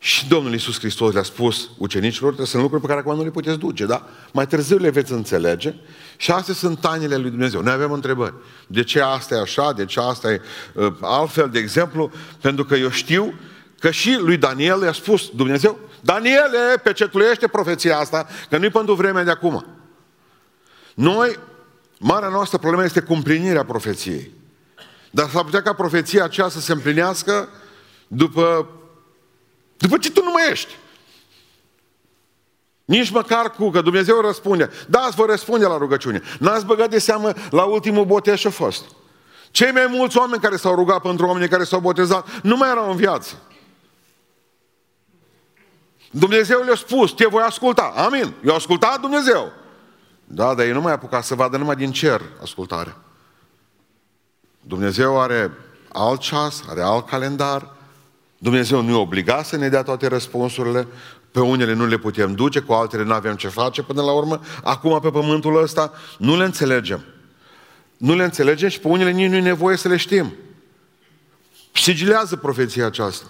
Și 0.00 0.28
Domnul 0.28 0.52
Iisus 0.52 0.78
Hristos 0.78 1.12
le-a 1.12 1.22
spus 1.22 1.70
ucenicilor, 1.78 2.34
că 2.34 2.44
sunt 2.44 2.62
lucruri 2.62 2.82
pe 2.82 2.88
care 2.88 3.00
acum 3.00 3.16
nu 3.16 3.22
le 3.22 3.30
puteți 3.30 3.58
duce, 3.58 3.86
dar 3.86 4.02
mai 4.32 4.46
târziu 4.46 4.76
le 4.76 4.90
veți 4.90 5.12
înțelege 5.12 5.74
și 6.16 6.30
astea 6.30 6.54
sunt 6.54 6.80
tainele 6.80 7.16
lui 7.16 7.30
Dumnezeu. 7.30 7.62
Noi 7.62 7.72
avem 7.72 7.92
întrebări. 7.92 8.34
De 8.66 8.82
ce 8.82 9.00
asta 9.00 9.34
e 9.34 9.40
așa? 9.40 9.72
De 9.72 9.84
ce 9.84 10.00
asta 10.00 10.32
e 10.32 10.40
uh, 10.74 10.92
altfel? 11.00 11.48
De 11.50 11.58
exemplu, 11.58 12.10
pentru 12.40 12.64
că 12.64 12.74
eu 12.74 12.90
știu 12.90 13.34
că 13.78 13.90
și 13.90 14.16
lui 14.20 14.36
Daniel 14.36 14.82
i-a 14.82 14.92
spus 14.92 15.30
Dumnezeu, 15.34 15.78
Daniele 16.00 16.80
pecetuiește 16.82 17.48
profeția 17.48 17.98
asta, 17.98 18.26
că 18.50 18.58
nu-i 18.58 18.70
pentru 18.70 18.94
vremea 18.94 19.24
de 19.24 19.30
acum. 19.30 19.66
Noi, 20.94 21.38
marea 21.98 22.28
noastră 22.28 22.58
problemă 22.58 22.84
este 22.84 23.00
cumplinirea 23.00 23.64
profeției. 23.64 24.30
Dar 25.10 25.28
s-ar 25.28 25.44
putea 25.44 25.62
ca 25.62 25.72
profeția 25.72 26.24
aceea 26.24 26.48
să 26.48 26.60
se 26.60 26.72
împlinească 26.72 27.48
după, 28.08 28.68
după 29.76 29.98
ce 29.98 30.10
tu 30.10 30.22
nu 30.22 30.30
mai 30.30 30.50
ești. 30.50 30.76
Nici 32.84 33.10
măcar 33.10 33.50
cu, 33.50 33.70
că 33.70 33.80
Dumnezeu 33.80 34.20
răspunde. 34.20 34.70
Da, 34.88 35.04
îți 35.06 35.16
vă 35.16 35.24
răspunde 35.26 35.66
la 35.66 35.76
rugăciune. 35.76 36.22
N-ați 36.38 36.66
băgat 36.66 36.90
de 36.90 36.98
seamă 36.98 37.32
la 37.50 37.64
ultimul 37.64 38.04
botez 38.04 38.36
și 38.38 38.50
fost. 38.50 38.84
Cei 39.50 39.72
mai 39.72 39.86
mulți 39.90 40.16
oameni 40.16 40.42
care 40.42 40.56
s-au 40.56 40.74
rugat 40.74 41.00
pentru 41.00 41.26
oamenii 41.26 41.48
care 41.48 41.64
s-au 41.64 41.80
botezat 41.80 42.40
nu 42.42 42.56
mai 42.56 42.70
erau 42.70 42.90
în 42.90 42.96
viață. 42.96 43.42
Dumnezeu 46.10 46.62
le-a 46.62 46.74
spus, 46.74 47.12
te 47.12 47.26
voi 47.26 47.42
asculta. 47.42 47.92
Amin. 47.96 48.34
Eu 48.44 48.54
ascultat 48.54 49.00
Dumnezeu. 49.00 49.52
Da, 50.24 50.54
dar 50.54 50.66
ei 50.66 50.72
nu 50.72 50.80
mai 50.80 50.92
apucat 50.92 51.24
să 51.24 51.34
vadă 51.34 51.56
numai 51.56 51.76
din 51.76 51.92
cer 51.92 52.22
ascultarea. 52.42 52.96
Dumnezeu 54.60 55.20
are 55.20 55.52
alt 55.92 56.20
ceas, 56.20 56.64
are 56.68 56.80
alt 56.80 57.06
calendar. 57.06 57.76
Dumnezeu 58.38 58.82
nu 58.82 58.90
e 58.90 59.00
obligat 59.00 59.46
să 59.46 59.56
ne 59.56 59.68
dea 59.68 59.82
toate 59.82 60.06
răspunsurile. 60.06 60.86
Pe 61.30 61.40
unele 61.40 61.72
nu 61.72 61.86
le 61.86 61.96
putem 61.96 62.34
duce, 62.34 62.60
cu 62.60 62.72
altele 62.72 63.02
nu 63.02 63.12
avem 63.12 63.36
ce 63.36 63.48
face 63.48 63.82
până 63.82 64.02
la 64.02 64.12
urmă. 64.12 64.40
Acum 64.62 65.00
pe 65.00 65.10
pământul 65.10 65.62
ăsta 65.62 65.92
nu 66.18 66.36
le 66.36 66.44
înțelegem. 66.44 67.04
Nu 67.96 68.14
le 68.14 68.24
înțelegem 68.24 68.68
și 68.68 68.80
pe 68.80 68.88
unele 68.88 69.10
nici 69.10 69.30
nu 69.30 69.36
e 69.36 69.40
nevoie 69.40 69.76
să 69.76 69.88
le 69.88 69.96
știm. 69.96 70.32
Sigilează 71.72 72.36
profeția 72.36 72.86
aceasta. 72.86 73.26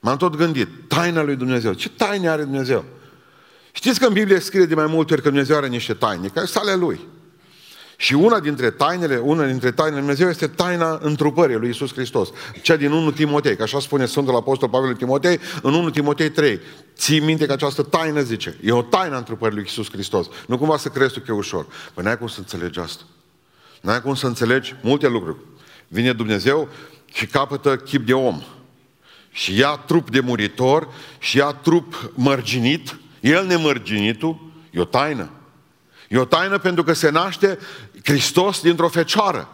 M-am 0.00 0.16
tot 0.16 0.36
gândit, 0.36 0.68
taina 0.88 1.22
lui 1.22 1.36
Dumnezeu. 1.36 1.72
Ce 1.72 1.88
taine 1.88 2.28
are 2.28 2.42
Dumnezeu? 2.42 2.84
Știți 3.72 4.00
că 4.00 4.06
în 4.06 4.12
Biblie 4.12 4.38
scrie 4.38 4.64
de 4.64 4.74
mai 4.74 4.86
multe 4.86 5.12
ori 5.12 5.22
că 5.22 5.28
Dumnezeu 5.28 5.56
are 5.56 5.66
niște 5.66 5.94
taine, 5.94 6.28
care 6.28 6.46
sunt 6.46 6.64
ale 6.64 6.74
Lui. 6.74 7.00
Și 7.96 8.14
una 8.14 8.40
dintre 8.40 8.70
tainele, 8.70 9.16
una 9.16 9.46
dintre 9.46 9.70
tainele 9.70 9.96
lui 9.96 10.06
Dumnezeu 10.06 10.28
este 10.28 10.46
taina 10.46 10.98
întrupării 11.02 11.56
lui 11.56 11.68
Isus 11.68 11.92
Hristos. 11.92 12.28
Cea 12.62 12.76
din 12.76 12.90
1 12.90 13.10
Timotei, 13.10 13.56
că 13.56 13.62
așa 13.62 13.80
spune 13.80 14.06
Sfântul 14.06 14.36
Apostol 14.36 14.68
Pavel 14.68 14.94
Timotei, 14.94 15.40
în 15.62 15.74
1 15.74 15.90
Timotei 15.90 16.30
3. 16.30 16.60
Ții 16.96 17.20
minte 17.20 17.46
că 17.46 17.52
această 17.52 17.82
taină 17.82 18.20
zice, 18.20 18.56
e 18.62 18.72
o 18.72 18.82
taină 18.82 19.16
întrupării 19.16 19.54
lui 19.54 19.64
Isus 19.66 19.90
Hristos. 19.90 20.26
Nu 20.46 20.58
cumva 20.58 20.76
să 20.76 20.88
crezi 20.88 21.12
tu 21.12 21.20
că 21.20 21.26
e 21.28 21.34
ușor. 21.34 21.66
Păi 21.94 22.04
n-ai 22.04 22.18
cum 22.18 22.26
să 22.26 22.38
înțelegi 22.38 22.78
asta. 22.78 23.02
N-ai 23.80 24.00
cum 24.00 24.14
să 24.14 24.26
înțelegi 24.26 24.76
multe 24.82 25.08
lucruri. 25.08 25.36
Vine 25.88 26.12
Dumnezeu 26.12 26.68
și 27.12 27.26
capătă 27.26 27.76
chip 27.76 28.06
de 28.06 28.14
om. 28.14 28.42
Și 29.30 29.58
ia 29.58 29.70
trup 29.70 30.10
de 30.10 30.20
muritor 30.20 30.88
și 31.18 31.36
ia 31.36 31.52
trup 31.52 32.10
mărginit, 32.14 32.98
el 33.20 33.46
nemărginitul, 33.46 34.52
e 34.70 34.80
o 34.80 34.84
taină. 34.84 35.30
E 36.08 36.18
o 36.18 36.24
taină 36.24 36.58
pentru 36.58 36.84
că 36.84 36.92
se 36.92 37.10
naște 37.10 37.58
Hristos 38.04 38.60
dintr-o 38.60 38.88
fecioară 38.88 39.48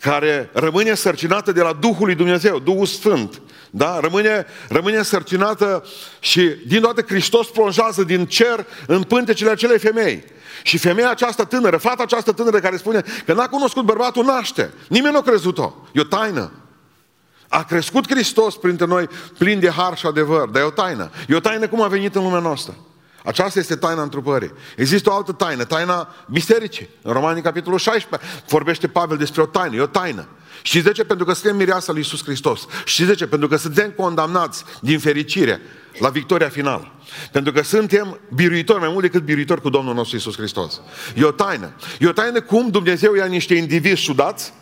care 0.00 0.50
rămâne 0.52 0.94
sărcinată 0.94 1.52
de 1.52 1.60
la 1.62 1.72
Duhul 1.72 2.06
lui 2.06 2.14
Dumnezeu, 2.14 2.58
Duhul 2.58 2.86
Sfânt. 2.86 3.40
Da? 3.70 4.00
Rămâne, 4.00 4.46
rămâne 4.68 5.02
sărcinată 5.02 5.84
și 6.20 6.40
din 6.66 6.80
toate 6.80 7.04
Hristos 7.08 7.46
plonjează 7.46 8.02
din 8.02 8.26
cer 8.26 8.66
în 8.86 9.02
pântecele 9.02 9.50
acelei 9.50 9.78
femei. 9.78 10.24
Și 10.62 10.78
femeia 10.78 11.10
aceasta 11.10 11.44
tânără, 11.44 11.76
fata 11.76 12.02
aceasta 12.02 12.32
tânără 12.32 12.58
care 12.58 12.76
spune 12.76 13.02
că 13.24 13.32
n-a 13.32 13.48
cunoscut 13.48 13.84
bărbatul, 13.84 14.24
naște. 14.24 14.72
Nimeni 14.88 15.12
nu 15.12 15.18
a 15.18 15.22
crezut-o. 15.22 15.74
E 15.92 16.00
o 16.00 16.04
taină. 16.04 16.52
A 17.48 17.64
crescut 17.64 18.10
Hristos 18.10 18.56
printre 18.56 18.86
noi 18.86 19.08
plin 19.38 19.60
de 19.60 19.70
har 19.70 19.96
și 19.96 20.06
adevăr, 20.06 20.48
dar 20.48 20.62
e 20.62 20.64
o 20.64 20.70
taină. 20.70 21.10
E 21.28 21.34
o 21.34 21.40
taină 21.40 21.68
cum 21.68 21.82
a 21.82 21.88
venit 21.88 22.14
în 22.14 22.22
lumea 22.22 22.38
noastră. 22.40 22.74
Aceasta 23.24 23.58
este 23.58 23.76
taina 23.76 24.02
întrupării. 24.02 24.52
Există 24.76 25.10
o 25.10 25.14
altă 25.14 25.32
taină, 25.32 25.64
taina 25.64 26.14
bisericii. 26.30 26.88
În 27.02 27.12
Romanii, 27.12 27.42
capitolul 27.42 27.78
16, 27.78 28.28
vorbește 28.48 28.88
Pavel 28.88 29.16
despre 29.16 29.42
o 29.42 29.46
taină. 29.46 29.76
E 29.76 29.80
o 29.80 29.86
taină. 29.86 30.28
Și 30.62 30.82
de 30.82 30.92
ce? 30.92 31.04
Pentru 31.04 31.26
că 31.26 31.32
suntem 31.32 31.56
mireasa 31.56 31.92
lui 31.92 32.00
Iisus 32.00 32.24
Hristos. 32.24 32.66
Și 32.84 33.04
de 33.04 33.14
ce? 33.14 33.26
Pentru 33.26 33.48
că 33.48 33.56
suntem 33.56 33.90
condamnați 33.90 34.64
din 34.80 34.98
fericire 34.98 35.60
la 35.98 36.08
victoria 36.08 36.48
finală. 36.48 36.92
Pentru 37.32 37.52
că 37.52 37.62
suntem 37.62 38.20
biruitori, 38.34 38.80
mai 38.80 38.88
mult 38.88 39.00
decât 39.00 39.22
biruitori 39.22 39.60
cu 39.60 39.68
Domnul 39.68 39.94
nostru 39.94 40.16
Iisus 40.16 40.36
Hristos. 40.36 40.80
E 41.14 41.24
o 41.24 41.30
taină. 41.30 41.70
E 41.98 42.08
o 42.08 42.12
taină 42.12 42.40
cum 42.40 42.68
Dumnezeu 42.68 43.14
ia 43.14 43.24
niște 43.24 43.54
indivizi 43.54 44.02
sudați, 44.02 44.52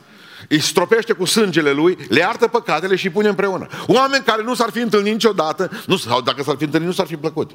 îi 0.48 0.60
stropește 0.60 1.12
cu 1.12 1.24
sângele 1.24 1.72
lui, 1.72 1.98
le 2.08 2.18
iartă 2.18 2.46
păcatele 2.46 2.96
și 2.96 3.06
îi 3.06 3.12
pune 3.12 3.28
împreună. 3.28 3.66
Oameni 3.86 4.24
care 4.24 4.42
nu 4.42 4.54
s-ar 4.54 4.70
fi 4.70 4.78
întâlnit 4.78 5.12
niciodată, 5.12 5.70
nu, 5.86 5.96
sau 5.96 6.20
dacă 6.20 6.42
s-ar 6.42 6.56
fi 6.56 6.64
întâlnit, 6.64 6.88
nu 6.88 6.94
s-ar 6.94 7.06
fi 7.06 7.16
plăcut. 7.16 7.50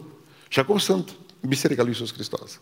Și 0.48 0.60
acum 0.60 0.77
sunt 0.77 1.10
Biserica 1.41 1.81
lui 1.81 1.91
Iisus 1.91 2.13
Hristos. 2.13 2.60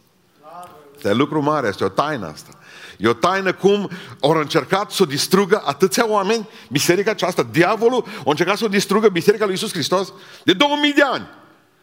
Este 0.96 1.14
lucru 1.14 1.42
mare, 1.42 1.68
este 1.68 1.84
o 1.84 1.90
taină 1.90 2.28
asta. 2.28 2.50
E 2.98 3.08
o 3.08 3.14
taină 3.14 3.54
cum 3.54 3.90
au 4.22 4.32
încercat 4.32 4.92
să 4.92 5.04
o 5.04 5.06
distrugă 5.06 5.62
atâția 5.66 6.10
oameni, 6.10 6.50
biserica 6.70 7.12
aceasta, 7.12 7.44
diavolul 7.44 8.06
a 8.18 8.22
încercat 8.26 8.58
să 8.58 8.66
o 8.66 8.68
distrugă 8.68 9.10
biserica 9.10 9.44
lui 9.44 9.54
Iisus 9.54 9.72
Hristos 9.72 10.14
de 10.44 10.54
2000 10.54 10.94
de 10.94 11.04
ani. 11.04 11.28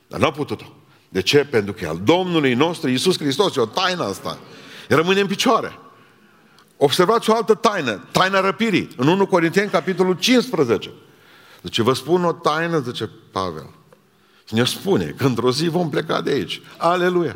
Dar 0.08 0.20
nu 0.20 0.26
a 0.26 0.30
putut-o. 0.30 0.64
De 1.08 1.22
ce? 1.22 1.44
Pentru 1.44 1.72
că 1.72 1.88
al 1.88 2.00
Domnului 2.04 2.54
nostru, 2.54 2.88
Iisus 2.88 3.18
Hristos, 3.18 3.56
e 3.56 3.60
o 3.60 3.66
taină 3.66 4.04
asta. 4.04 4.38
Rămâne 4.88 5.20
în 5.20 5.26
picioare. 5.26 5.78
Observați 6.76 7.30
o 7.30 7.34
altă 7.34 7.54
taină, 7.54 8.04
taina 8.12 8.40
răpirii. 8.40 8.88
În 8.96 9.08
1 9.08 9.26
Corinteni, 9.26 9.70
capitolul 9.70 10.14
15. 10.14 10.90
Zice, 11.62 11.82
vă 11.82 11.92
spun 11.92 12.24
o 12.24 12.32
taină, 12.32 12.78
zice 12.78 13.10
Pavel. 13.32 13.70
Și 14.48 14.54
ne 14.54 14.64
spune 14.64 15.14
că 15.16 15.24
într-o 15.24 15.52
zi 15.52 15.68
vom 15.68 15.90
pleca 15.90 16.20
de 16.20 16.30
aici. 16.30 16.60
Aleluia! 16.76 17.34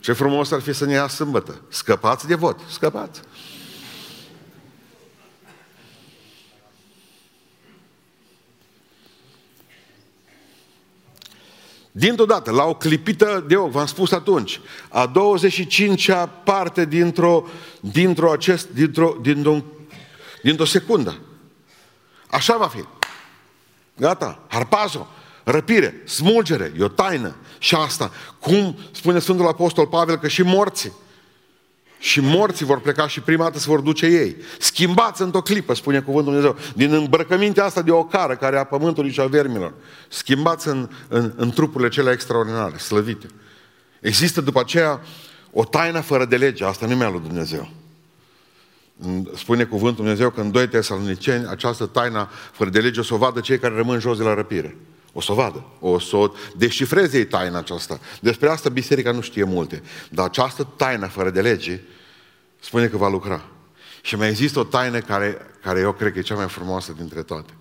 Ce 0.00 0.12
frumos 0.12 0.50
ar 0.50 0.60
fi 0.60 0.72
să 0.72 0.84
ne 0.84 0.92
ia 0.92 1.08
sâmbătă. 1.08 1.60
Scăpați 1.68 2.26
de 2.26 2.34
vot. 2.34 2.60
Scăpați. 2.70 3.20
Dintr-o 11.98 12.24
dată, 12.24 12.50
la 12.50 12.64
o 12.64 12.74
clipită 12.74 13.44
de 13.46 13.56
ochi, 13.56 13.72
v-am 13.72 13.86
spus 13.86 14.12
atunci, 14.12 14.60
a 14.88 15.10
25-a 15.10 16.26
parte 16.26 16.84
dintr-o, 16.84 17.46
dintr-o, 17.80 18.30
acest, 18.30 18.68
dintr-o, 18.68 19.16
dintr-o, 19.22 19.62
dintr-o 20.42 20.64
secundă. 20.64 21.18
Așa 22.30 22.56
va 22.56 22.66
fi. 22.66 22.84
Gata, 23.96 24.38
harpazo, 24.48 25.08
răpire, 25.44 26.02
smulgere, 26.04 26.72
e 26.78 26.84
o 26.84 26.88
taină. 26.88 27.36
Și 27.58 27.74
asta, 27.74 28.10
cum 28.40 28.78
spune 28.92 29.18
Sfântul 29.18 29.46
Apostol 29.46 29.86
Pavel, 29.86 30.16
că 30.16 30.28
și 30.28 30.42
morții, 30.42 30.92
și 31.98 32.20
morții 32.20 32.64
vor 32.64 32.80
pleca 32.80 33.08
și 33.08 33.20
prima 33.20 33.44
dată 33.44 33.58
se 33.58 33.68
vor 33.68 33.80
duce 33.80 34.06
ei. 34.06 34.36
Schimbați 34.58 35.22
într-o 35.22 35.40
clipă, 35.40 35.74
spune 35.74 36.00
cuvântul 36.00 36.32
Dumnezeu, 36.32 36.56
din 36.74 36.92
îmbrăcămintea 36.92 37.64
asta 37.64 37.82
de 37.82 37.90
ocară 37.90 38.36
care 38.36 38.58
a 38.58 38.64
pământului 38.64 39.10
și 39.10 39.20
a 39.20 39.26
vermilor. 39.26 39.74
Schimbați 40.08 40.68
în, 40.68 40.88
în, 41.08 41.32
în 41.36 41.50
trupurile 41.50 41.88
cele 41.88 42.10
extraordinare, 42.10 42.76
slăvite. 42.76 43.26
Există 44.00 44.40
după 44.40 44.60
aceea 44.60 45.00
o 45.50 45.64
taină 45.64 46.00
fără 46.00 46.24
de 46.24 46.36
lege, 46.36 46.64
asta 46.64 46.86
nu 46.86 46.96
mi-a 46.96 47.08
lui 47.08 47.22
Dumnezeu. 47.26 47.68
Spune 49.36 49.64
cuvântul 49.64 50.04
Dumnezeu 50.04 50.30
că 50.30 50.40
în 50.40 50.50
2 50.50 50.68
Tesaloniceni 50.68 51.46
această 51.46 51.86
taină 51.86 52.28
fără 52.52 52.70
de 52.70 52.78
lege 52.78 53.00
o 53.00 53.02
să 53.02 53.14
o 53.14 53.16
vadă 53.16 53.40
cei 53.40 53.58
care 53.58 53.74
rămân 53.74 54.00
jos 54.00 54.16
de 54.16 54.22
la 54.22 54.34
răpire. 54.34 54.76
O 55.12 55.20
să 55.20 55.32
o 55.32 55.34
vadă, 55.34 55.64
o 55.80 55.98
să 55.98 56.16
o 56.16 56.32
deșifreze 56.56 57.24
taina 57.24 57.58
aceasta. 57.58 58.00
Despre 58.20 58.48
asta 58.48 58.68
biserica 58.68 59.12
nu 59.12 59.20
știe 59.20 59.44
multe. 59.44 59.82
Dar 60.10 60.26
această 60.26 60.68
taină 60.76 61.06
fără 61.06 61.30
de 61.30 61.40
lege 61.40 61.80
spune 62.60 62.86
că 62.86 62.96
va 62.96 63.08
lucra. 63.08 63.44
Și 64.02 64.16
mai 64.16 64.28
există 64.28 64.58
o 64.58 64.64
taină 64.64 65.00
care, 65.00 65.38
care 65.62 65.80
eu 65.80 65.92
cred 65.92 66.12
că 66.12 66.18
e 66.18 66.22
cea 66.22 66.34
mai 66.34 66.48
frumoasă 66.48 66.92
dintre 66.92 67.22
toate. 67.22 67.52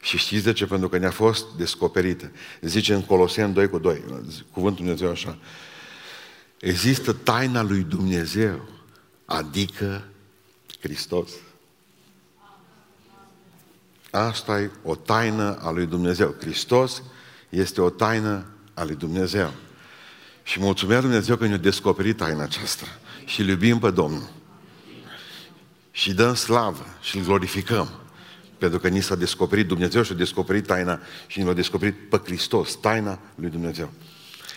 Și 0.00 0.18
știți 0.18 0.44
de 0.44 0.52
ce? 0.52 0.66
Pentru 0.66 0.88
că 0.88 0.98
ne-a 0.98 1.10
fost 1.10 1.44
descoperită. 1.56 2.30
Zice 2.60 2.94
în 2.94 3.02
Coloseni 3.02 3.52
2 3.52 3.68
cu 3.68 3.78
2, 3.78 4.02
cuvântul 4.52 4.84
Dumnezeu 4.84 5.10
așa. 5.10 5.38
Există 6.58 7.12
taina 7.12 7.62
lui 7.62 7.80
Dumnezeu, 7.80 8.68
adică 9.24 10.04
Hristos. 10.80 11.30
Asta 14.14 14.60
e 14.60 14.70
o 14.82 14.94
taină 14.94 15.58
a 15.62 15.70
lui 15.70 15.86
Dumnezeu. 15.86 16.34
Hristos 16.40 17.02
este 17.48 17.80
o 17.80 17.90
taină 17.90 18.46
a 18.74 18.84
lui 18.84 18.94
Dumnezeu. 18.94 19.52
Și 20.42 20.60
mulțumesc 20.60 21.00
Dumnezeu 21.00 21.36
că 21.36 21.46
ne-a 21.46 21.56
descoperit 21.56 22.16
taina 22.16 22.42
aceasta. 22.42 22.86
Și 23.24 23.40
îl 23.40 23.48
iubim 23.48 23.78
pe 23.78 23.90
Domnul. 23.90 24.30
Și 25.90 26.12
dăm 26.12 26.34
slavă 26.34 26.86
și 27.00 27.16
îl 27.16 27.24
glorificăm. 27.24 27.90
Pentru 28.58 28.78
că 28.78 28.88
ni 28.88 29.02
s-a 29.02 29.14
descoperit 29.14 29.66
Dumnezeu 29.66 30.02
și 30.02 30.12
a 30.12 30.14
descoperit 30.14 30.66
taina 30.66 31.00
și 31.26 31.42
ne 31.42 31.48
a 31.48 31.52
descoperit 31.52 32.08
pe 32.08 32.20
Hristos, 32.24 32.74
taina 32.74 33.18
lui 33.34 33.50
Dumnezeu. 33.50 33.90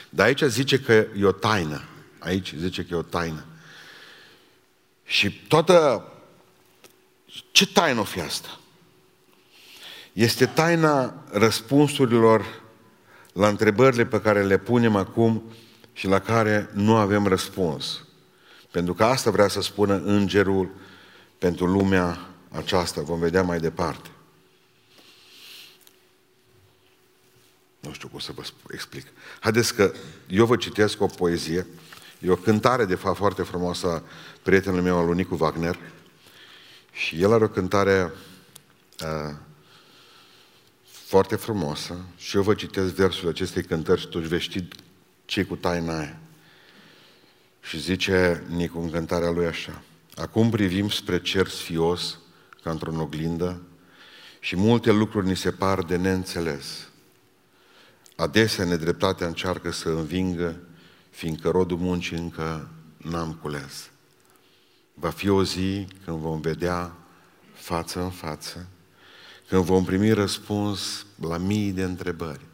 Dar 0.10 0.26
aici 0.26 0.42
zice 0.42 0.80
că 0.80 0.94
e 0.94 1.26
o 1.26 1.32
taină. 1.32 1.82
Aici 2.20 2.54
zice 2.58 2.82
că 2.82 2.94
e 2.94 2.98
o 2.98 3.02
taină. 3.02 3.46
Și 5.06 5.32
toată... 5.32 6.08
Ce 7.52 7.68
taină 7.68 8.00
o 8.00 8.04
fi 8.04 8.20
asta? 8.20 8.60
Este 10.18 10.46
taina 10.46 11.24
răspunsurilor 11.32 12.62
la 13.34 13.48
întrebările 13.48 14.06
pe 14.06 14.22
care 14.22 14.44
le 14.44 14.58
punem 14.58 14.96
acum 14.96 15.44
și 15.94 16.08
la 16.08 16.20
care 16.20 16.70
nu 16.74 16.96
avem 16.96 17.28
răspuns. 17.28 18.06
Pentru 18.72 18.94
că 18.94 19.04
asta 19.04 19.32
vrea 19.32 19.48
să 19.48 19.62
spună 19.62 20.02
îngerul 20.06 20.70
pentru 21.38 21.66
lumea 21.66 22.20
aceasta. 22.50 23.02
Vom 23.02 23.20
vedea 23.20 23.44
mai 23.44 23.60
departe. 23.60 24.10
Nu 27.80 27.94
știu 27.94 28.08
cum 28.08 28.20
să 28.20 28.32
vă 28.36 28.42
explic. 28.72 29.08
Haideți 29.40 29.76
că 29.76 29.92
eu 30.28 30.46
vă 30.46 30.56
citesc 30.56 31.02
o 31.02 31.06
poezie. 31.06 31.68
E 32.20 32.30
o 32.30 32.36
cântare, 32.36 32.86
de 32.86 32.96
fapt, 32.96 33.18
foarte 33.18 33.42
frumoasă 33.44 33.88
a 33.88 34.04
prietenului 34.42 34.84
meu, 34.84 34.98
al 34.98 35.14
Nicu 35.14 35.38
Wagner. 35.40 35.80
Și 36.92 37.22
el 37.22 37.34
are 37.34 37.44
o 37.44 37.50
cântare 37.50 38.12
uh, 39.02 39.36
foarte 41.08 41.36
frumoasă 41.36 41.98
și 42.18 42.36
eu 42.36 42.42
vă 42.42 42.54
citesc 42.54 42.94
versul 42.94 43.30
acestei 43.30 43.64
cântări 43.64 44.00
și 44.00 44.08
tu 44.08 44.20
vei 44.20 44.40
ști 44.40 44.68
ce 45.26 45.44
cu 45.44 45.56
taina 45.56 46.00
aia. 46.00 46.20
Și 47.62 47.80
zice 47.80 48.44
Nicu 48.48 48.80
în 48.80 48.90
cântarea 48.90 49.30
lui 49.30 49.46
așa. 49.46 49.82
Acum 50.16 50.50
privim 50.50 50.90
spre 50.90 51.22
cer 51.22 51.48
sfios, 51.48 52.20
ca 52.64 52.70
într-o 52.70 53.02
oglindă, 53.02 53.62
și 54.40 54.56
multe 54.56 54.92
lucruri 54.92 55.28
ni 55.28 55.36
se 55.36 55.52
par 55.52 55.84
de 55.84 55.96
neînțeles. 55.96 56.90
Adesea 58.16 58.66
nedreptatea 58.66 59.28
încearcă 59.28 59.72
să 59.72 59.90
învingă, 59.90 60.60
fiindcă 61.10 61.50
rodul 61.50 61.78
muncii 61.78 62.18
încă 62.18 62.70
n-am 62.98 63.34
cules. 63.42 63.90
Va 64.94 65.10
fi 65.10 65.30
o 65.30 65.44
zi 65.44 65.88
când 66.06 66.18
vom 66.18 66.40
vedea 66.40 66.96
față 67.54 68.02
în 68.02 68.10
față, 68.10 68.68
când 69.48 69.64
vom 69.64 69.86
primi 69.86 70.12
răspuns 70.12 71.06
la 71.22 71.38
mii 71.38 71.72
de 71.72 71.84
întrebări. 71.84 72.46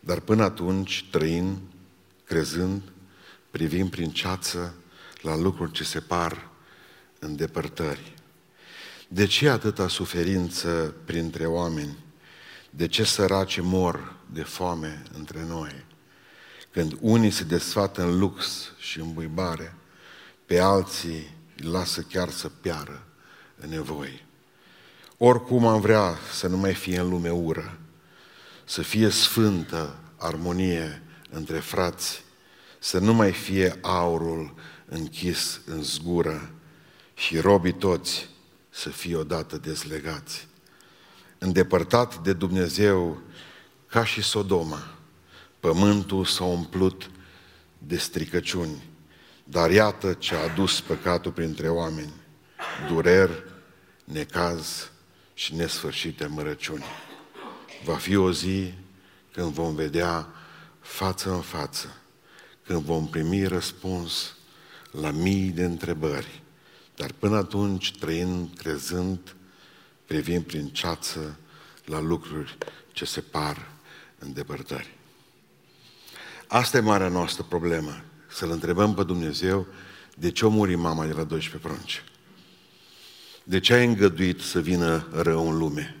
Dar 0.00 0.20
până 0.20 0.42
atunci, 0.42 1.08
trăind, 1.10 1.58
crezând, 2.24 2.82
privim 3.50 3.88
prin 3.88 4.10
ceață 4.10 4.74
la 5.20 5.36
lucruri 5.36 5.72
ce 5.72 5.84
se 5.84 6.00
par 6.00 6.48
în 7.18 7.36
depărtări. 7.36 8.14
De 9.08 9.26
ce 9.26 9.48
atâta 9.48 9.88
suferință 9.88 10.94
printre 11.04 11.46
oameni? 11.46 11.98
De 12.70 12.86
ce 12.86 13.04
săraci 13.04 13.60
mor 13.60 14.16
de 14.32 14.42
foame 14.42 15.02
între 15.12 15.44
noi? 15.44 15.84
Când 16.70 16.96
unii 17.00 17.30
se 17.30 17.44
desfată 17.44 18.02
în 18.02 18.18
lux 18.18 18.70
și 18.78 19.00
în 19.00 19.12
buibare, 19.12 19.74
pe 20.46 20.58
alții 20.58 21.36
îi 21.56 21.66
lasă 21.70 22.00
chiar 22.00 22.30
să 22.30 22.48
piară 22.48 23.06
în 23.56 23.68
nevoi. 23.68 24.23
Oricum 25.18 25.66
am 25.66 25.80
vrea 25.80 26.18
să 26.32 26.46
nu 26.46 26.56
mai 26.56 26.74
fie 26.74 26.98
în 26.98 27.08
lume 27.08 27.30
ură, 27.30 27.78
să 28.64 28.82
fie 28.82 29.08
sfântă 29.08 29.98
armonie 30.16 31.02
între 31.30 31.58
frați, 31.58 32.24
să 32.78 32.98
nu 32.98 33.14
mai 33.14 33.32
fie 33.32 33.78
aurul 33.80 34.54
închis 34.86 35.60
în 35.66 35.82
zgură 35.82 36.50
și 37.14 37.38
robii 37.38 37.72
toți 37.72 38.28
să 38.70 38.88
fie 38.88 39.16
odată 39.16 39.58
dezlegați. 39.58 40.48
Îndepărtat 41.38 42.18
de 42.18 42.32
Dumnezeu 42.32 43.22
ca 43.86 44.04
și 44.04 44.22
Sodoma, 44.22 44.94
pământul 45.60 46.24
s-a 46.24 46.44
umplut 46.44 47.10
de 47.78 47.96
stricăciuni, 47.96 48.82
dar 49.44 49.70
iată 49.70 50.12
ce 50.12 50.34
a 50.34 50.42
adus 50.42 50.80
păcatul 50.80 51.32
printre 51.32 51.68
oameni, 51.68 52.12
durer, 52.88 53.44
necaz 54.04 54.88
și 55.34 55.54
nesfârșite 55.54 56.26
mărăciuni. 56.26 56.84
Va 57.84 57.96
fi 57.96 58.16
o 58.16 58.32
zi 58.32 58.72
când 59.32 59.52
vom 59.52 59.74
vedea 59.74 60.28
față 60.80 61.30
în 61.30 61.40
față, 61.40 61.96
când 62.66 62.82
vom 62.82 63.08
primi 63.08 63.46
răspuns 63.46 64.36
la 64.90 65.10
mii 65.10 65.50
de 65.50 65.64
întrebări. 65.64 66.42
Dar 66.96 67.12
până 67.18 67.36
atunci, 67.36 67.98
trăind, 67.98 68.48
crezând, 68.56 69.36
privim 70.06 70.42
prin 70.42 70.68
ceață 70.68 71.38
la 71.84 72.00
lucruri 72.00 72.58
ce 72.92 73.04
se 73.04 73.20
par 73.20 73.70
în 74.18 74.32
depărtări. 74.32 74.96
Asta 76.46 76.76
e 76.76 76.80
marea 76.80 77.08
noastră 77.08 77.46
problemă. 77.48 78.04
Să-L 78.28 78.50
întrebăm 78.50 78.94
pe 78.94 79.02
Dumnezeu 79.02 79.66
de 80.16 80.30
ce 80.30 80.46
o 80.46 80.48
muri 80.48 80.74
mama 80.74 81.06
de 81.06 81.12
la 81.12 81.24
12 81.24 81.68
prunci. 81.68 82.04
De 83.44 83.60
ce 83.60 83.74
ai 83.74 83.86
îngăduit 83.86 84.40
să 84.40 84.60
vină 84.60 85.06
rău 85.12 85.50
în 85.50 85.58
lume? 85.58 85.96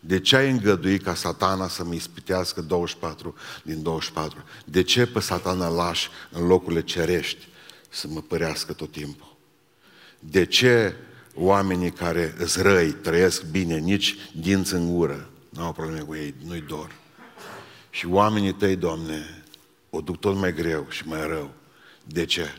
De 0.00 0.20
ce 0.20 0.36
ai 0.36 0.50
îngăduit 0.50 1.02
ca 1.02 1.14
satana 1.14 1.68
să 1.68 1.84
mi 1.84 1.96
ispitească 1.96 2.60
24 2.60 3.34
din 3.62 3.82
24? 3.82 4.44
De 4.64 4.82
ce 4.82 5.06
pe 5.06 5.20
satana 5.20 5.68
lași 5.68 6.08
în 6.30 6.46
locurile 6.46 6.82
cerești 6.82 7.48
să 7.88 8.08
mă 8.08 8.20
părească 8.20 8.72
tot 8.72 8.90
timpul? 8.90 9.36
De 10.18 10.44
ce 10.44 10.94
oamenii 11.34 11.90
care 11.90 12.34
îți 12.38 12.62
răi 12.62 12.92
trăiesc 12.92 13.44
bine, 13.44 13.78
nici 13.78 14.16
dinți 14.32 14.74
în 14.74 14.94
gură, 14.94 15.30
nu 15.48 15.62
au 15.62 15.72
probleme 15.72 16.00
cu 16.00 16.14
ei, 16.14 16.34
nu-i 16.44 16.64
dor. 16.68 16.90
Și 17.90 18.06
oamenii 18.06 18.52
tăi, 18.52 18.76
Doamne, 18.76 19.44
o 19.90 20.00
duc 20.00 20.20
tot 20.20 20.36
mai 20.36 20.54
greu 20.54 20.86
și 20.88 21.08
mai 21.08 21.26
rău. 21.26 21.50
De 22.04 22.24
ce? 22.24 22.54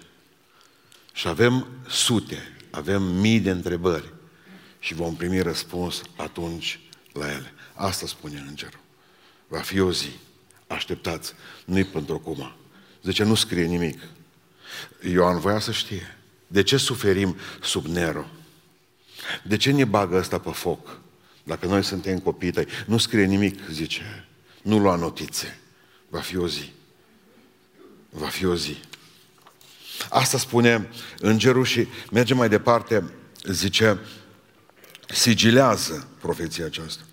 Și 1.13 1.27
avem 1.27 1.67
sute, 1.87 2.56
avem 2.69 3.03
mii 3.03 3.39
de 3.39 3.49
întrebări 3.49 4.13
și 4.79 4.93
vom 4.93 5.15
primi 5.15 5.41
răspuns 5.41 6.01
atunci 6.15 6.79
la 7.13 7.31
ele. 7.31 7.53
Asta 7.73 8.07
spune 8.07 8.43
îngerul. 8.47 8.79
Va 9.47 9.59
fi 9.59 9.79
o 9.79 9.91
zi. 9.91 10.09
Așteptați. 10.67 11.33
Nu-i 11.65 11.83
pentru 11.83 12.13
acum. 12.13 12.51
Zice, 13.03 13.23
nu 13.23 13.35
scrie 13.35 13.65
nimic. 13.65 13.99
Ioan 15.11 15.39
voia 15.39 15.59
să 15.59 15.71
știe. 15.71 16.17
De 16.47 16.63
ce 16.63 16.77
suferim 16.77 17.35
sub 17.61 17.85
Nero? 17.85 18.25
De 19.43 19.57
ce 19.57 19.71
ne 19.71 19.85
bagă 19.85 20.17
ăsta 20.17 20.39
pe 20.39 20.51
foc? 20.51 20.99
Dacă 21.43 21.65
noi 21.65 21.83
suntem 21.83 22.19
copii 22.19 22.51
tăi, 22.51 22.67
nu 22.85 22.97
scrie 22.97 23.25
nimic, 23.25 23.69
zice. 23.69 24.27
Nu 24.61 24.79
lua 24.79 24.95
notițe. 24.95 25.59
Va 26.09 26.19
fi 26.19 26.37
o 26.37 26.47
zi. 26.47 26.71
Va 28.09 28.27
fi 28.27 28.45
o 28.45 28.55
zi. 28.55 28.77
Asta 30.09 30.37
spune 30.37 30.89
îngerul 31.19 31.65
și 31.65 31.87
merge 32.11 32.33
mai 32.33 32.49
departe, 32.49 33.03
zice, 33.43 33.99
sigilează 35.07 36.07
profeția 36.21 36.65
aceasta. 36.65 37.03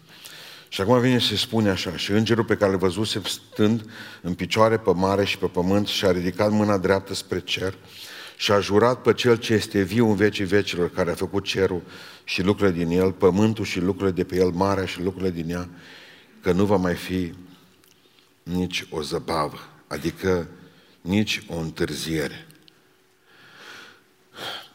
Și 0.68 0.80
acum 0.80 1.00
vine 1.00 1.18
și 1.18 1.36
spune 1.36 1.70
așa, 1.70 1.96
și 1.96 2.10
îngerul 2.10 2.44
pe 2.44 2.56
care 2.56 2.72
îl 2.72 2.78
văzuse 2.78 3.22
stând 3.24 3.90
în 4.22 4.34
picioare 4.34 4.78
pe 4.78 4.90
mare 4.94 5.24
și 5.24 5.38
pe 5.38 5.46
pământ 5.46 5.86
și 5.86 6.04
a 6.04 6.10
ridicat 6.10 6.50
mâna 6.50 6.78
dreaptă 6.78 7.14
spre 7.14 7.40
cer 7.40 7.74
și 8.36 8.52
a 8.52 8.60
jurat 8.60 9.02
pe 9.02 9.12
cel 9.12 9.36
ce 9.36 9.52
este 9.52 9.82
viu 9.82 10.08
în 10.08 10.16
vecii 10.16 10.44
vecilor, 10.44 10.90
care 10.90 11.10
a 11.10 11.14
făcut 11.14 11.44
cerul 11.44 11.82
și 12.24 12.42
lucrurile 12.42 12.84
din 12.84 12.98
el, 12.98 13.12
pământul 13.12 13.64
și 13.64 13.80
lucrurile 13.80 14.14
de 14.14 14.24
pe 14.24 14.36
el, 14.36 14.50
marea 14.50 14.84
și 14.84 15.02
lucrurile 15.02 15.30
din 15.30 15.50
ea, 15.50 15.68
că 16.42 16.52
nu 16.52 16.64
va 16.64 16.76
mai 16.76 16.94
fi 16.94 17.32
nici 18.42 18.86
o 18.90 19.02
zăbavă, 19.02 19.58
adică 19.86 20.48
nici 21.00 21.42
o 21.48 21.56
întârziere. 21.56 22.46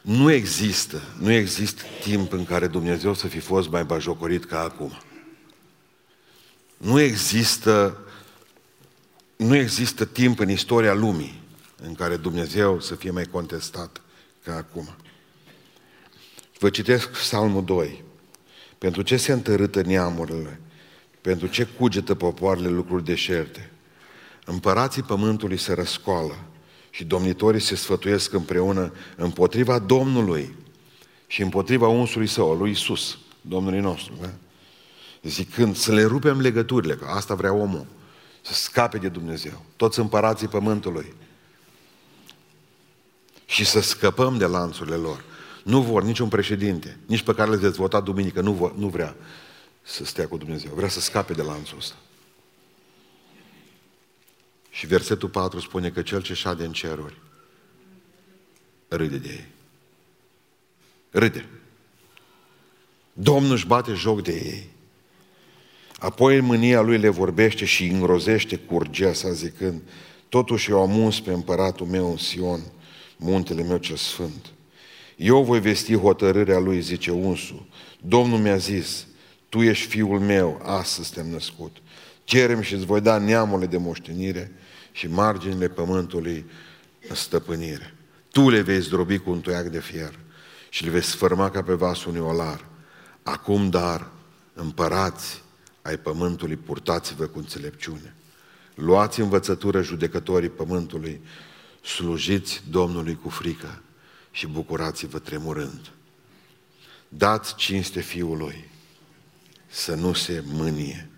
Nu 0.01 0.31
există, 0.31 1.01
nu 1.19 1.31
există 1.31 1.83
timp 2.01 2.31
în 2.31 2.45
care 2.45 2.67
Dumnezeu 2.67 3.13
să 3.13 3.27
fi 3.27 3.39
fost 3.39 3.69
mai 3.69 3.83
bajocorit 3.83 4.45
ca 4.45 4.59
acum. 4.59 4.91
Nu 6.77 6.99
există, 6.99 7.97
nu 9.35 9.55
există 9.55 10.05
timp 10.05 10.39
în 10.39 10.49
istoria 10.49 10.93
lumii 10.93 11.41
în 11.83 11.93
care 11.93 12.17
Dumnezeu 12.17 12.79
să 12.79 12.95
fie 12.95 13.12
mai 13.12 13.25
contestat 13.25 14.01
ca 14.43 14.55
acum. 14.55 14.89
Vă 16.59 16.69
citesc 16.69 17.09
Psalmul 17.09 17.63
2. 17.63 18.03
Pentru 18.77 19.01
ce 19.01 19.17
se 19.17 19.31
întărâtă 19.31 19.81
neamurile? 19.81 20.59
Pentru 21.21 21.47
ce 21.47 21.63
cugetă 21.63 22.15
popoarele 22.15 22.69
lucruri 22.69 23.03
deșerte? 23.03 23.71
Împărații 24.45 25.03
pământului 25.03 25.57
se 25.57 25.73
răscoală 25.73 26.48
și 26.89 27.04
domnitorii 27.04 27.60
se 27.60 27.75
sfătuiesc 27.75 28.34
împreună 28.34 28.93
împotriva 29.15 29.80
Domnului 29.80 30.56
și 31.28 31.41
împotriva 31.41 31.88
unsului 31.88 32.28
său, 32.28 32.54
lui 32.54 32.71
Isus, 32.71 33.17
Domnului 33.41 33.80
nostru. 33.80 34.13
Da? 34.21 34.30
Zicând 35.21 35.75
să 35.75 35.93
le 35.93 36.04
rupem 36.04 36.41
legăturile, 36.41 36.95
că 36.95 37.06
asta 37.06 37.36
vrea 37.36 37.54
omul, 37.54 37.86
să 38.41 38.54
scape 38.54 38.97
de 38.97 39.08
Dumnezeu, 39.08 39.65
toți 39.75 39.99
împărații 39.99 40.47
pământului 40.47 41.13
și 43.45 43.65
să 43.65 43.82
scăpăm 43.82 44.38
de 44.38 44.45
lanțurile 44.45 44.95
lor. 44.95 45.23
Nu 45.63 45.82
vor 45.82 46.04
niciun 46.04 46.28
președinte, 46.28 46.97
nici 47.06 47.21
pe 47.21 47.34
care 47.34 47.49
le 47.49 47.56
veți 47.56 47.78
vota 47.78 47.99
duminică, 47.99 48.41
nu, 48.41 48.52
vor, 48.52 48.75
nu 48.75 48.88
vrea 48.88 49.15
să 49.82 50.06
stea 50.06 50.28
cu 50.28 50.38
Dumnezeu, 50.38 50.71
vrea 50.75 50.89
să 50.89 50.99
scape 50.99 51.34
de 51.34 51.41
lanțul 51.41 51.78
ăsta. 51.78 51.95
Și 54.79 54.87
versetul 54.87 55.29
4 55.29 55.59
spune 55.59 55.89
că 55.89 56.01
cel 56.01 56.21
ce 56.21 56.33
șade 56.33 56.65
în 56.65 56.71
ceruri 56.71 57.17
râde 58.87 59.17
de 59.17 59.29
ei. 59.29 59.45
Râde. 61.09 61.45
Domnul 63.13 63.51
își 63.51 63.67
bate 63.67 63.93
joc 63.93 64.23
de 64.23 64.31
ei. 64.31 64.69
Apoi 65.97 66.37
în 66.37 66.45
mânia 66.45 66.81
lui 66.81 66.97
le 66.97 67.09
vorbește 67.09 67.65
și 67.65 67.85
îngrozește 67.85 68.55
curgea 68.55 69.13
sa 69.13 69.31
zicând, 69.31 69.81
totuși 70.29 70.71
eu 70.71 70.81
am 70.81 70.97
uns 70.97 71.19
pe 71.19 71.31
împăratul 71.31 71.85
meu 71.85 72.11
în 72.11 72.17
Sion, 72.17 72.61
muntele 73.17 73.63
meu 73.63 73.77
cel 73.77 73.95
sfânt. 73.95 74.45
Eu 75.15 75.43
voi 75.43 75.59
vesti 75.59 75.95
hotărârea 75.95 76.59
lui, 76.59 76.81
zice 76.81 77.11
unsul. 77.11 77.65
Domnul 78.01 78.39
mi-a 78.39 78.57
zis, 78.57 79.07
tu 79.49 79.61
ești 79.61 79.87
fiul 79.87 80.19
meu, 80.19 80.61
astăzi 80.63 81.13
te-am 81.13 81.27
născut. 81.27 81.77
Cerem 82.29 82.61
și 82.61 82.73
îți 82.73 82.85
voi 82.85 83.01
da 83.01 83.17
neamurile 83.17 83.67
de 83.67 83.77
moștenire 83.77 84.51
și 84.91 85.07
marginile 85.07 85.67
pământului 85.67 86.45
în 87.09 87.15
stăpânire. 87.15 87.93
Tu 88.31 88.49
le 88.49 88.61
vei 88.61 88.81
zdrobi 88.81 89.17
cu 89.17 89.29
un 89.29 89.39
toiac 89.41 89.65
de 89.65 89.79
fier 89.79 90.19
și 90.69 90.83
le 90.83 90.89
vei 90.89 91.01
sfârma 91.01 91.49
ca 91.49 91.63
pe 91.63 91.73
vasul 91.73 92.11
unui 92.11 92.21
olar. 92.21 92.65
Acum, 93.23 93.69
dar, 93.69 94.11
împărați 94.53 95.43
ai 95.81 95.97
pământului, 95.97 96.55
purtați-vă 96.55 97.25
cu 97.25 97.37
înțelepciune. 97.37 98.15
Luați 98.75 99.19
învățătură 99.19 99.81
judecătorii 99.81 100.49
pământului, 100.49 101.21
slujiți 101.81 102.63
Domnului 102.69 103.19
cu 103.21 103.29
frică 103.29 103.81
și 104.31 104.47
bucurați-vă 104.47 105.19
tremurând. 105.19 105.91
Dați 107.07 107.55
cinste 107.55 107.99
Fiului, 107.99 108.69
să 109.67 109.95
nu 109.95 110.13
se 110.13 110.43
mânie 110.45 111.09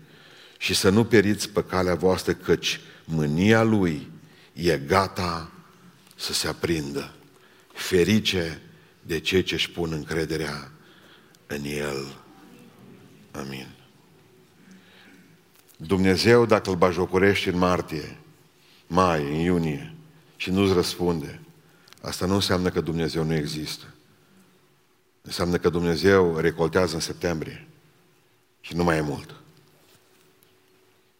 și 0.62 0.74
să 0.74 0.88
nu 0.88 1.04
periți 1.04 1.48
pe 1.48 1.64
calea 1.64 1.94
voastră, 1.94 2.32
căci 2.32 2.80
mânia 3.04 3.62
Lui 3.62 4.10
e 4.52 4.78
gata 4.78 5.50
să 6.16 6.32
se 6.32 6.48
aprindă. 6.48 7.14
Ferice 7.72 8.60
de 9.02 9.20
cei 9.20 9.42
ce 9.42 9.54
își 9.54 9.70
pun 9.70 9.92
încrederea 9.92 10.72
în 11.46 11.64
El. 11.64 12.16
Amin. 13.30 13.66
Dumnezeu, 15.76 16.46
dacă 16.46 16.70
îl 16.70 16.76
bajocorești 16.76 17.48
în 17.48 17.58
martie, 17.58 18.18
mai, 18.86 19.22
în 19.22 19.34
iunie, 19.34 19.94
și 20.36 20.50
nu-ți 20.50 20.72
răspunde, 20.72 21.40
asta 22.02 22.26
nu 22.26 22.34
înseamnă 22.34 22.68
că 22.68 22.80
Dumnezeu 22.80 23.24
nu 23.24 23.34
există. 23.34 23.84
Înseamnă 25.22 25.56
că 25.56 25.68
Dumnezeu 25.68 26.38
recoltează 26.38 26.94
în 26.94 27.00
septembrie. 27.00 27.66
Și 28.60 28.76
nu 28.76 28.84
mai 28.84 28.96
e 28.96 29.00
mult. 29.00 29.41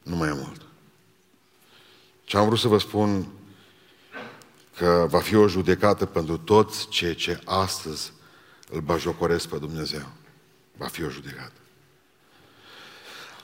Nu 0.02 0.16
mai 0.16 0.28
e 0.28 0.32
mult. 0.32 0.60
Ce 2.24 2.36
am 2.36 2.46
vrut 2.46 2.58
să 2.58 2.68
vă 2.68 2.78
spun 2.78 3.26
că 4.76 5.06
va 5.08 5.20
fi 5.20 5.34
o 5.34 5.48
judecată 5.48 6.06
pentru 6.06 6.38
toți 6.38 6.88
cei 6.88 7.14
ce 7.14 7.40
astăzi 7.44 8.12
îl 8.70 8.80
bajocoresc 8.80 9.48
pe 9.48 9.58
Dumnezeu. 9.58 10.06
Va 10.76 10.86
fi 10.86 11.04
o 11.04 11.08
judecată. 11.08 11.52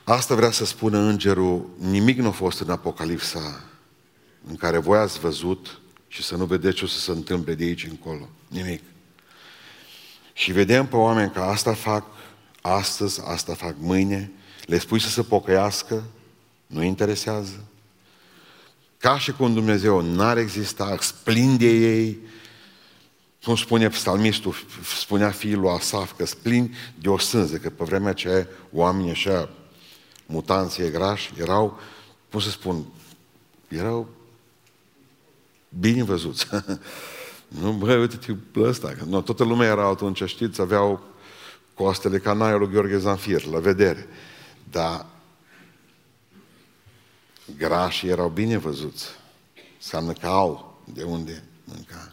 Asta 0.05 0.35
vrea 0.35 0.51
să 0.51 0.65
spună 0.65 0.99
îngerul, 0.99 1.71
nimic 1.79 2.19
nu 2.19 2.29
a 2.29 2.31
fost 2.31 2.61
în 2.61 2.71
Apocalipsa 2.71 3.65
în 4.49 4.57
care 4.57 4.79
voi 4.79 4.99
ați 4.99 5.19
văzut 5.19 5.81
și 6.09 6.23
să 6.23 6.37
nu 6.37 6.45
vedeți 6.45 6.77
ce 6.77 6.85
o 6.85 6.89
să 6.89 6.99
se 6.99 7.11
întâmple 7.11 7.55
de 7.55 7.65
aici 7.65 7.85
încolo. 7.85 8.29
Nimic. 8.49 8.83
Și 10.33 10.53
vedem 10.53 10.87
pe 10.87 10.97
oameni 10.97 11.31
că 11.31 11.41
asta 11.41 11.75
fac 11.75 12.05
astăzi, 12.61 13.21
asta 13.25 13.55
fac 13.55 13.75
mâine, 13.79 14.33
le 14.67 14.79
spui 14.79 15.01
să 15.01 15.09
se 15.09 15.23
pocăiască, 15.23 16.05
nu 16.69 16.83
interesează. 16.83 17.65
Ca 18.99 19.19
și 19.19 19.33
cum 19.33 19.55
Dumnezeu 19.55 20.01
n-ar 20.01 20.37
exista, 20.37 20.97
splinde 21.01 21.67
ei, 21.67 22.19
cum 23.43 23.57
spune 23.57 23.89
psalmistul, 23.89 24.55
spunea 24.99 25.31
fiul 25.31 25.61
lui 25.61 25.71
Asaf, 25.71 26.17
că 26.17 26.27
splin 26.27 26.75
de 27.01 27.09
o 27.09 27.19
sânză, 27.19 27.57
că 27.57 27.71
pe 27.71 27.85
vremea 27.85 28.11
aceea 28.11 28.47
oamenii 28.73 29.11
așa 29.11 29.49
mutanții 30.27 30.91
grași 30.91 31.33
erau, 31.39 31.79
cum 32.31 32.41
să 32.41 32.51
spun, 32.51 32.85
erau 33.69 34.09
bine 35.69 36.03
văzuți. 36.03 36.47
nu, 37.61 37.73
bă, 37.73 37.95
uite-te 37.95 38.37
ăsta. 38.57 38.95
Nu, 39.07 39.21
toată 39.21 39.45
lumea 39.45 39.69
era 39.69 39.87
atunci, 39.87 40.23
știți, 40.25 40.61
aveau 40.61 41.01
coastele 41.75 42.19
ca 42.19 42.57
lui 42.57 42.69
Gheorghe 42.69 42.99
Zanfir, 42.99 43.45
la 43.45 43.59
vedere. 43.59 44.09
Dar 44.71 45.07
grașii 47.57 48.09
erau 48.09 48.29
bine 48.29 48.57
văzuți. 48.57 49.07
Înseamnă 49.77 50.13
că 50.13 50.27
au 50.27 50.81
de 50.85 51.03
unde 51.03 51.45
mânca. 51.65 52.13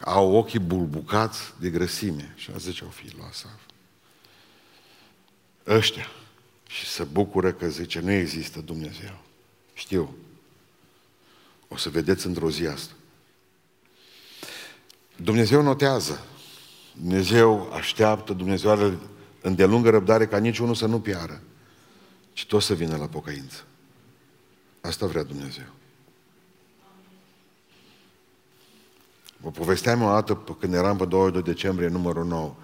Au 0.00 0.34
ochii 0.34 0.58
bulbucați 0.58 1.40
de 1.60 1.70
grăsime. 1.70 2.32
Și 2.36 2.50
a 2.54 2.58
ziceau 2.58 2.88
fiul 2.88 3.12
lui 3.16 3.26
Asaf. 3.28 3.60
Ăștia. 5.66 6.06
Și 6.66 6.86
se 6.86 7.02
bucură 7.04 7.52
că 7.52 7.68
zice, 7.68 8.00
nu 8.00 8.10
există 8.10 8.60
Dumnezeu. 8.60 9.18
Știu. 9.74 10.16
O 11.68 11.76
să 11.76 11.88
vedeți 11.88 12.26
într-o 12.26 12.50
zi 12.50 12.66
asta. 12.66 12.92
Dumnezeu 15.16 15.62
notează. 15.62 16.24
Dumnezeu 16.96 17.72
așteaptă, 17.72 18.32
Dumnezeu 18.32 18.70
are 18.70 18.98
îndelungă 19.40 19.90
răbdare 19.90 20.26
ca 20.26 20.38
niciunul 20.38 20.74
să 20.74 20.86
nu 20.86 21.00
piară, 21.00 21.42
ci 22.32 22.46
tot 22.46 22.62
să 22.62 22.74
vină 22.74 22.96
la 22.96 23.06
pocăință. 23.06 23.64
Asta 24.86 25.06
vrea 25.06 25.22
Dumnezeu. 25.22 25.64
Vă 29.36 29.50
povesteam 29.50 30.02
o 30.02 30.08
dată 30.08 30.34
când 30.34 30.74
eram 30.74 30.96
pe 30.96 31.04
22 31.04 31.54
decembrie, 31.54 31.88
numărul 31.88 32.24
9. 32.24 32.54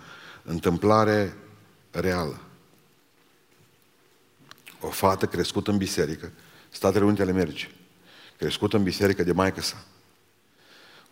Întâmplare 0.42 1.37
reală. 1.90 2.40
O 4.80 4.88
fată 4.88 5.26
crescută 5.26 5.70
în 5.70 5.76
biserică, 5.76 6.33
Statele 6.68 7.04
Unite 7.04 7.22
ale 7.22 7.30
Americii, 7.30 7.74
crescută 8.37 8.76
în 8.76 8.83
biserică 8.83 9.22
de 9.22 9.33
maică 9.33 9.61
sa. 9.61 9.85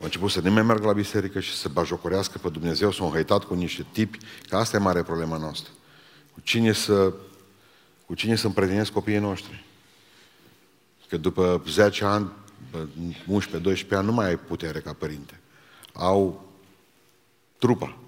A 0.00 0.04
început 0.04 0.30
să 0.30 0.40
nu 0.40 0.50
mai 0.50 0.62
meargă 0.62 0.86
la 0.86 0.92
biserică 0.92 1.40
și 1.40 1.54
să 1.54 1.68
bajocorească 1.68 2.38
pe 2.38 2.48
Dumnezeu, 2.48 2.92
s-au 2.92 3.06
înhăitat 3.06 3.44
cu 3.44 3.54
niște 3.54 3.86
tipi, 3.92 4.18
că 4.48 4.56
asta 4.56 4.76
e 4.76 4.80
mare 4.80 5.02
problema 5.02 5.36
noastră. 5.36 5.72
Cu 6.32 6.40
cine 6.40 6.72
să, 6.72 7.12
cu 8.06 8.14
cine 8.14 8.36
să 8.36 8.46
împrătinesc 8.46 8.92
copiii 8.92 9.18
noștri. 9.18 9.66
Că 11.08 11.16
după 11.16 11.62
10 11.68 12.04
ani, 12.04 12.30
11-12 12.72 13.88
ani, 13.90 14.06
nu 14.06 14.12
mai 14.12 14.26
ai 14.26 14.36
putere 14.36 14.80
ca 14.80 14.92
părinte. 14.92 15.40
Au 15.92 16.48
trupa. 17.58 17.98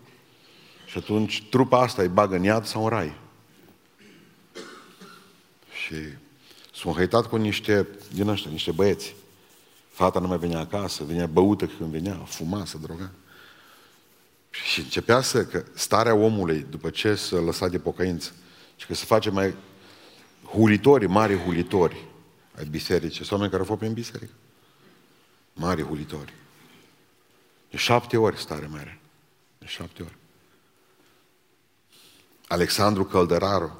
Și 0.87 0.99
atunci 0.99 1.43
trupa 1.51 1.81
asta 1.81 2.03
îi 2.03 2.09
bagă 2.09 2.35
în 2.35 2.43
iad 2.43 2.65
sau 2.65 2.83
în 2.83 2.89
rai. 2.89 3.19
Și 5.85 5.95
s-au 6.75 6.91
înhăitat 6.91 7.27
cu 7.27 7.37
niște, 7.37 7.89
din 8.13 8.29
ăștia, 8.29 8.51
niște 8.51 8.71
băieți. 8.71 9.15
Fata 9.91 10.19
nu 10.19 10.27
mai 10.27 10.39
venea 10.39 10.59
acasă, 10.59 11.05
venea 11.05 11.27
băută 11.27 11.67
când 11.67 11.91
venea, 11.91 12.15
fuma, 12.15 12.65
să 12.65 12.79
droga. 12.79 13.11
Și 14.51 14.81
începea 14.81 15.21
să, 15.21 15.45
că 15.45 15.65
starea 15.75 16.15
omului, 16.15 16.67
după 16.71 16.91
ce 16.91 17.15
s-a 17.15 17.37
lăsat 17.37 17.71
de 17.71 17.79
pocăință, 17.79 18.33
și 18.77 18.87
că 18.87 18.95
se 18.95 19.05
face 19.05 19.31
mai 19.31 19.55
hulitori, 20.53 21.07
mari 21.07 21.37
hulitori 21.37 22.10
ai 22.57 22.65
bisericii. 22.65 23.25
Sunt 23.25 23.31
oameni 23.31 23.51
care 23.51 23.63
au 23.63 23.69
fost 23.69 23.79
prin 23.79 23.93
biserică. 23.93 24.33
Mari 25.53 25.83
hulitori. 25.83 26.33
De 27.71 27.77
șapte 27.77 28.17
ori 28.17 28.39
stare 28.39 28.67
mai 28.67 29.01
De 29.59 29.67
șapte 29.67 30.03
ori. 30.03 30.17
Alexandru 32.49 33.05
Căldăraru. 33.05 33.79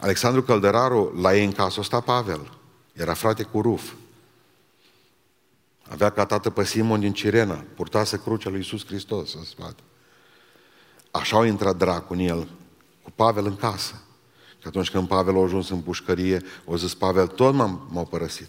Alexandru 0.00 0.42
Căldăraru, 0.42 1.20
la 1.20 1.36
ei 1.36 1.44
în 1.44 1.52
casă, 1.52 1.82
sta 1.82 2.00
Pavel. 2.00 2.58
Era 2.92 3.14
frate 3.14 3.42
cu 3.42 3.60
Ruf. 3.60 3.92
Avea 5.88 6.10
ca 6.10 6.26
tată 6.26 6.50
pe 6.50 6.64
Simon 6.64 7.00
din 7.00 7.12
Cirena, 7.12 7.64
purtase 7.74 8.20
crucea 8.20 8.48
lui 8.48 8.58
Iisus 8.58 8.86
Hristos 8.86 9.34
în 9.34 9.44
spate. 9.44 9.82
Așa 11.10 11.36
au 11.36 11.44
intrat 11.44 11.76
dracul 11.76 12.16
în 12.16 12.22
el, 12.22 12.48
cu 13.02 13.10
Pavel 13.10 13.46
în 13.46 13.56
casă. 13.56 14.03
Și 14.64 14.70
atunci 14.70 14.90
când 14.90 15.08
Pavel 15.08 15.36
a 15.36 15.42
ajuns 15.42 15.70
în 15.70 15.80
pușcărie, 15.80 16.42
o 16.64 16.76
zis 16.76 16.94
Pavel, 16.94 17.26
tot 17.26 17.54
m-am, 17.54 17.88
m-au 17.90 18.06
părăsit. 18.06 18.48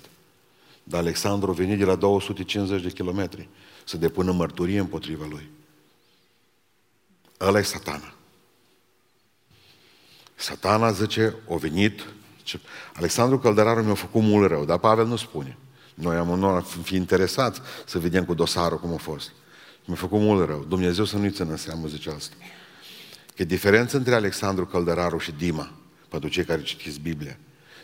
Dar 0.83 0.99
Alexandru 0.99 1.49
a 1.49 1.53
venit 1.53 1.77
de 1.77 1.85
la 1.85 1.95
250 1.95 2.81
de 2.81 2.89
kilometri 2.89 3.47
să 3.85 3.97
depună 3.97 4.31
mărturie 4.31 4.79
împotriva 4.79 5.25
lui. 5.29 5.49
Ăla 7.41 7.59
e 7.59 7.61
satana. 7.61 8.13
Satana 10.35 10.91
zice, 10.91 11.35
o 11.47 11.57
venit, 11.57 12.05
zice, 12.37 12.61
Alexandru 12.93 13.39
Căldăraru 13.39 13.83
mi-a 13.83 13.93
făcut 13.93 14.21
mult 14.21 14.49
rău, 14.49 14.65
dar 14.65 14.77
Pavel 14.77 15.05
nu 15.05 15.15
spune. 15.15 15.57
Noi 15.93 16.15
am 16.15 16.29
onor 16.29 16.63
fi 16.83 16.95
interesați 16.95 17.61
să 17.85 17.99
vedem 17.99 18.25
cu 18.25 18.33
dosarul 18.33 18.79
cum 18.79 18.93
a 18.93 18.97
fost. 18.97 19.31
Mi-a 19.85 19.95
făcut 19.95 20.19
mult 20.19 20.47
rău. 20.47 20.65
Dumnezeu 20.67 21.05
să 21.05 21.17
nu-i 21.17 21.31
țină 21.31 21.55
seamă, 21.55 21.87
zice 21.87 22.09
asta. 22.09 22.35
Că 23.35 23.43
diferența 23.43 23.97
între 23.97 24.15
Alexandru 24.15 24.65
Căldăraru 24.65 25.17
și 25.17 25.31
Dima, 25.31 25.71
pentru 26.19 26.33
cei 26.33 26.43
care 26.43 26.61
citiți 26.61 26.99
Biblia, 26.99 27.37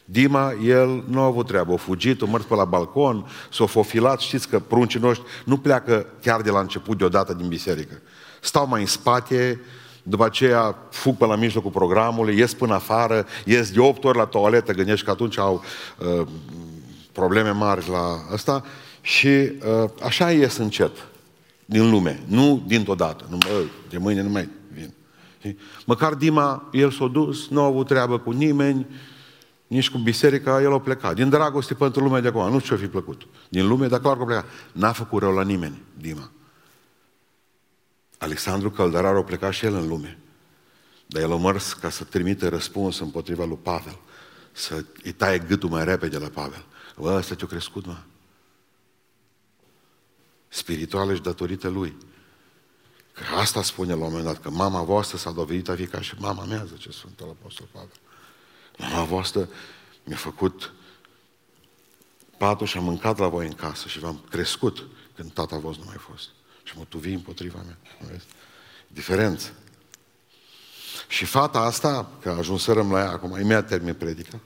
Dima, 0.06 0.54
el 0.63 1.04
nu 1.08 1.20
a 1.20 1.26
avut 1.26 1.48
treabă, 1.48 1.74
a 1.74 1.78
fugit, 1.78 2.22
a 2.22 2.26
mers 2.26 2.44
pe 2.44 2.56
la 2.56 2.65
balcon, 2.65 3.26
s-a 3.52 3.65
fofilat, 3.65 4.20
știți 4.20 4.48
că 4.48 4.60
pruncii 4.60 5.00
noștri 5.00 5.28
nu 5.46 5.58
pleacă 5.58 6.06
chiar 6.22 6.41
de 6.41 6.50
la 6.50 6.60
început 6.60 6.98
deodată 6.98 7.34
din 7.34 7.48
biserică. 7.48 8.02
Stau 8.41 8.67
mai 8.67 8.82
în 8.82 8.88
spate, 8.88 9.62
după 10.04 10.26
aceea 10.26 10.76
fug 10.89 11.17
pe 11.17 11.26
la 11.26 11.36
mijlocul 11.36 11.72
programului, 11.72 12.38
ies 12.38 12.54
până 12.54 12.74
afară, 12.74 13.26
ies 13.46 13.72
de 13.72 13.80
8 13.80 14.04
ori 14.04 14.17
la 14.17 14.26
toaletă, 14.26 14.74
gândești 14.74 15.06
că 15.06 15.12
atunci 15.12 15.38
au 15.38 15.63
uh, 15.98 16.28
probleme 17.12 17.50
mari 17.50 17.89
la 17.89 18.34
asta 18.34 18.65
și 19.02 19.28
uh, 19.28 19.89
așa 20.04 20.32
ies 20.32 20.58
încet 20.58 20.91
din 21.65 21.89
lume, 21.89 22.24
nu 22.28 22.63
dintr-o 22.67 22.96
dată, 22.96 23.26
nu, 23.30 23.38
bă, 23.38 23.63
de 23.89 23.98
mâine 23.98 24.22
nu 24.22 24.30
mai 24.30 24.41
vin. 24.41 24.61
Măcar 25.86 26.13
Dima, 26.13 26.69
el 26.71 26.91
s-a 26.91 27.08
dus, 27.08 27.47
nu 27.47 27.62
a 27.62 27.65
avut 27.65 27.88
treabă 27.88 28.19
cu 28.19 28.32
nimeni, 28.32 28.88
nici 29.67 29.89
cu 29.89 29.97
biserica, 29.97 30.62
el 30.62 30.73
a 30.73 30.80
plecat. 30.80 31.15
Din 31.15 31.30
dragoste 31.30 31.73
pentru 31.73 32.04
lumea 32.04 32.21
de 32.21 32.27
acum, 32.27 32.51
nu 32.51 32.60
știu 32.60 32.75
ce 32.75 32.82
fi 32.82 32.88
plăcut. 32.88 33.27
Din 33.49 33.67
lume, 33.67 33.88
dar 33.88 33.99
clar 33.99 34.15
că 34.15 34.21
a 34.21 34.25
plecat. 34.25 34.45
N-a 34.71 34.91
făcut 34.91 35.21
rău 35.21 35.34
la 35.34 35.43
nimeni, 35.43 35.82
Dima. 35.97 36.32
Alexandru 38.17 38.71
Căldărar 38.71 39.15
a 39.15 39.23
plecat 39.23 39.54
și 39.54 39.65
el 39.65 39.73
în 39.73 39.88
lume. 39.88 40.19
Dar 41.08 41.21
el 41.21 41.32
a 41.32 41.38
mers 41.38 41.73
ca 41.73 41.89
să 41.89 42.04
trimite 42.04 42.47
răspuns 42.47 42.99
împotriva 42.99 43.45
lui 43.45 43.60
Pavel. 43.62 43.97
Să 44.51 44.86
îi 45.04 45.12
taie 45.12 45.38
gâtul 45.38 45.69
mai 45.69 45.84
repede 45.86 46.17
la 46.17 46.27
Pavel. 46.27 46.65
Bă, 46.97 47.15
ăsta 47.17 47.36
ce-a 47.36 47.47
crescut, 47.47 47.86
mă. 47.86 47.97
Spirituală 50.47 51.13
și 51.13 51.21
datorită 51.21 51.69
lui. 51.69 51.97
Că 53.13 53.24
asta 53.39 53.63
spune 53.63 53.93
la 53.93 53.95
un 53.95 54.02
moment 54.04 54.24
dat, 54.24 54.41
că 54.41 54.50
mama 54.50 54.82
voastră 54.82 55.17
s-a 55.17 55.32
dovedit 55.32 55.69
a 55.69 55.76
fi 55.76 55.88
ca 55.88 56.02
și 56.02 56.15
mama 56.17 56.43
mea, 56.43 56.65
zice 56.65 56.91
Sfântul 56.91 57.36
Apostol 57.39 57.67
Pavel. 57.71 58.00
Mama 58.78 59.04
voastră 59.04 59.50
mi-a 60.04 60.15
făcut 60.15 60.74
patul 62.38 62.67
și 62.67 62.78
am 62.78 62.84
mâncat 62.84 63.17
la 63.17 63.28
voi 63.28 63.45
în 63.45 63.54
casă 63.54 63.88
și 63.88 64.00
v-am 64.00 64.26
crescut 64.30 64.88
când 65.15 65.32
tata 65.32 65.58
vostru 65.58 65.84
nu 65.84 65.89
mai 65.89 66.00
fost. 66.00 66.28
Și 66.63 66.78
mă 66.78 66.84
tuvi 66.89 67.13
împotriva 67.13 67.62
mea. 67.65 67.78
Diferență. 68.88 69.54
Și 71.08 71.26
fata 71.26 71.60
asta, 71.60 72.12
că 72.21 72.30
ajunserăm 72.30 72.91
la 72.91 73.00
ea, 73.00 73.12
acum 73.12 73.30
imediat 73.30 73.67
termin 73.67 73.93
predica, 73.93 74.39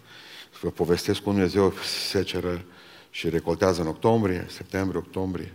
vă 0.61 0.69
povestesc 0.69 1.21
cum 1.21 1.31
Dumnezeu 1.31 1.73
seceră 2.09 2.65
și 3.09 3.29
recoltează 3.29 3.81
în 3.81 3.87
octombrie, 3.87 4.47
septembrie, 4.49 4.99
octombrie. 4.99 5.53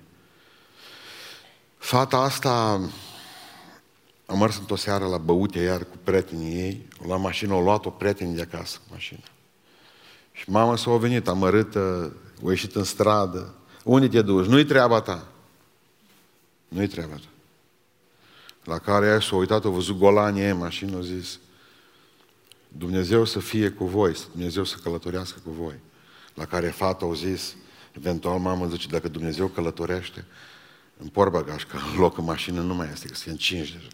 Fata 1.81 2.17
asta 2.17 2.73
am 4.27 4.39
mers 4.39 4.59
într-o 4.59 4.77
seară 4.77 5.07
la 5.07 5.19
băute 5.19 5.59
iar 5.59 5.85
cu 5.85 5.97
prietenii 6.03 6.55
ei, 6.55 6.89
la 7.07 7.17
mașină, 7.17 7.53
au 7.53 7.63
luat-o 7.63 7.91
prietenii 7.91 8.35
de 8.35 8.41
acasă 8.41 8.79
cu 8.79 8.85
mașina. 8.91 9.21
Și 10.33 10.51
mama 10.51 10.77
s-a 10.77 10.97
venit 10.97 11.29
amărâtă, 11.29 12.13
a 12.47 12.49
ieșit 12.49 12.75
în 12.75 12.85
stradă. 12.85 13.55
Unde 13.85 14.09
te 14.09 14.23
duci? 14.23 14.47
Nu-i 14.47 14.65
treaba 14.65 15.01
ta. 15.01 15.27
Nu-i 16.69 16.87
treaba 16.87 17.15
ta. 17.15 17.29
La 18.65 18.79
care 18.79 19.07
ea 19.07 19.21
s-a 19.21 19.37
uitat, 19.37 19.65
a 19.65 19.69
văzut 19.69 19.99
golanii 19.99 20.43
ei 20.43 20.51
în 20.51 20.59
mașină, 20.59 20.97
a 20.97 21.01
zis, 21.01 21.39
Dumnezeu 22.69 23.25
să 23.25 23.39
fie 23.39 23.71
cu 23.71 23.85
voi, 23.85 24.17
Dumnezeu 24.33 24.65
să 24.65 24.77
călătorească 24.83 25.39
cu 25.45 25.51
voi. 25.51 25.79
La 26.35 26.45
care 26.45 26.69
fata 26.69 27.07
a 27.07 27.13
zis, 27.13 27.55
eventual 27.93 28.39
mama 28.39 28.67
zice, 28.67 28.89
dacă 28.89 29.09
Dumnezeu 29.09 29.47
călătorește, 29.47 30.25
în 31.01 31.09
porbagaj, 31.09 31.65
că 31.65 31.77
în 31.77 31.99
loc 31.99 32.19
în 32.19 32.25
mașină 32.25 32.61
nu 32.61 32.75
mai 32.75 32.91
este, 32.93 33.09
că 33.09 33.15
sunt 33.15 33.39
cinci 33.39 33.73
deja. 33.73 33.89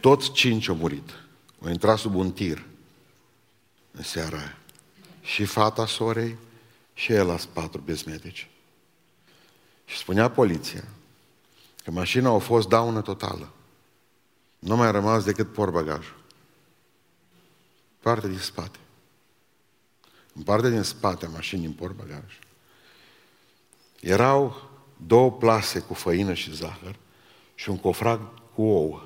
Toți 0.00 0.32
cinci 0.32 0.68
au 0.68 0.74
murit. 0.74 1.10
Au 1.62 1.68
intrat 1.68 1.98
sub 1.98 2.14
un 2.14 2.32
tir 2.32 2.64
în 3.90 4.02
seara 4.02 4.38
aia. 4.38 4.58
Și 5.22 5.44
fata 5.44 5.86
sorei 5.86 6.36
și 6.94 7.12
el 7.12 7.26
la 7.26 7.36
patru 7.52 7.80
bezmedici. 7.80 8.48
Și 9.84 9.96
spunea 9.96 10.30
poliția 10.30 10.84
că 11.84 11.90
mașina 11.90 12.30
a 12.30 12.38
fost 12.38 12.68
daună 12.68 13.02
totală. 13.02 13.52
Nu 14.58 14.76
mai 14.76 14.86
a 14.86 14.90
rămas 14.90 15.24
decât 15.24 15.52
porbagajul. 15.52 16.16
Partea 18.00 18.28
din 18.28 18.38
spate. 18.38 18.78
În 20.32 20.42
partea 20.42 20.70
din 20.70 20.82
spate 20.82 21.26
a 21.26 21.28
mașinii 21.28 21.66
în 21.66 21.72
porbagaj. 21.72 22.38
Erau 24.00 24.70
două 25.06 25.32
plase 25.32 25.80
cu 25.80 25.94
făină 25.94 26.34
și 26.34 26.54
zahăr 26.54 26.96
și 27.54 27.70
un 27.70 27.78
cofrag 27.78 28.20
cu 28.54 28.62
ouă. 28.62 29.02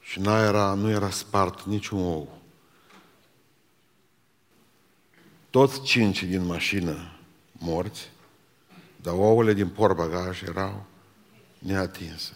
Și 0.00 0.20
nu 0.20 0.30
era, 0.30 0.74
nu 0.74 0.90
era 0.90 1.10
spart 1.10 1.62
niciun 1.62 2.00
ou. 2.00 2.38
Toți 5.50 5.82
cinci 5.82 6.22
din 6.22 6.44
mașină 6.44 7.18
morți, 7.52 8.10
dar 8.96 9.14
ouăle 9.14 9.52
din 9.52 9.68
porbagaj 9.68 10.42
erau 10.42 10.86
neatinse. 11.58 12.32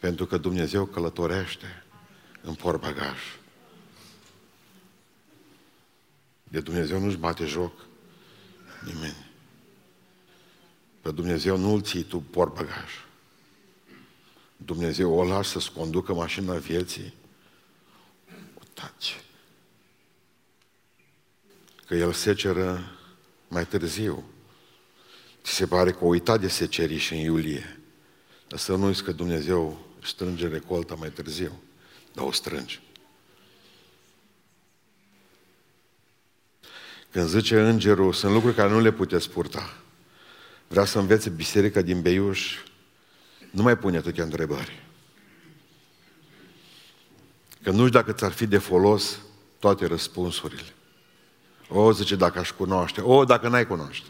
Pentru 0.00 0.26
că 0.26 0.36
Dumnezeu 0.36 0.84
călătorește 0.84 1.84
în 2.42 2.54
porbagaj. 2.54 3.18
De 6.44 6.60
Dumnezeu 6.60 6.98
nu-și 6.98 7.16
bate 7.16 7.44
joc 7.44 7.72
nimeni. 8.84 9.30
Pe 11.00 11.10
Dumnezeu 11.10 11.56
nu-l 11.56 11.82
ții 11.82 12.02
tu 12.02 12.18
porbagaj. 12.20 12.90
Dumnezeu 14.56 15.12
o 15.12 15.24
lași 15.24 15.50
să-ți 15.50 15.72
conducă 15.72 16.14
mașina 16.14 16.54
vieții, 16.54 17.14
o 18.58 18.62
taci. 18.74 19.20
Că 21.86 21.94
El 21.94 22.12
seceră 22.12 22.96
mai 23.48 23.66
târziu. 23.66 24.24
Ți 25.42 25.52
se 25.54 25.66
pare 25.66 25.90
că 25.90 26.04
o 26.04 26.06
uitat 26.06 26.40
de 26.40 26.48
seceriș 26.48 27.10
în 27.10 27.16
iulie. 27.16 27.80
Dar 28.48 28.58
să 28.58 28.74
nu 28.74 28.86
uiți 28.86 29.04
că 29.04 29.12
Dumnezeu 29.12 29.86
strânge 30.02 30.48
recolta 30.48 30.94
mai 30.94 31.10
târziu. 31.10 31.62
Dar 32.12 32.24
o 32.24 32.32
strânge. 32.32 32.80
Când 37.12 37.28
zice 37.28 37.60
îngerul, 37.60 38.12
sunt 38.12 38.32
lucruri 38.32 38.54
care 38.54 38.70
nu 38.70 38.80
le 38.80 38.92
puteți 38.92 39.30
purta. 39.30 39.76
Vrea 40.68 40.84
să 40.84 40.98
învețe 40.98 41.30
biserica 41.30 41.80
din 41.80 42.00
Beiuș 42.00 42.56
nu 43.50 43.62
mai 43.62 43.78
pune 43.78 43.96
atâtea 43.96 44.24
întrebări. 44.24 44.82
Că 47.62 47.70
nu 47.70 47.76
știu 47.76 47.88
dacă 47.88 48.12
ți-ar 48.12 48.32
fi 48.32 48.46
de 48.46 48.58
folos 48.58 49.18
toate 49.58 49.86
răspunsurile. 49.86 50.74
O, 51.68 51.92
zice, 51.92 52.16
dacă 52.16 52.38
aș 52.38 52.50
cunoaște. 52.50 53.00
O, 53.00 53.24
dacă 53.24 53.48
n-ai 53.48 53.66
cunoaște. 53.66 54.08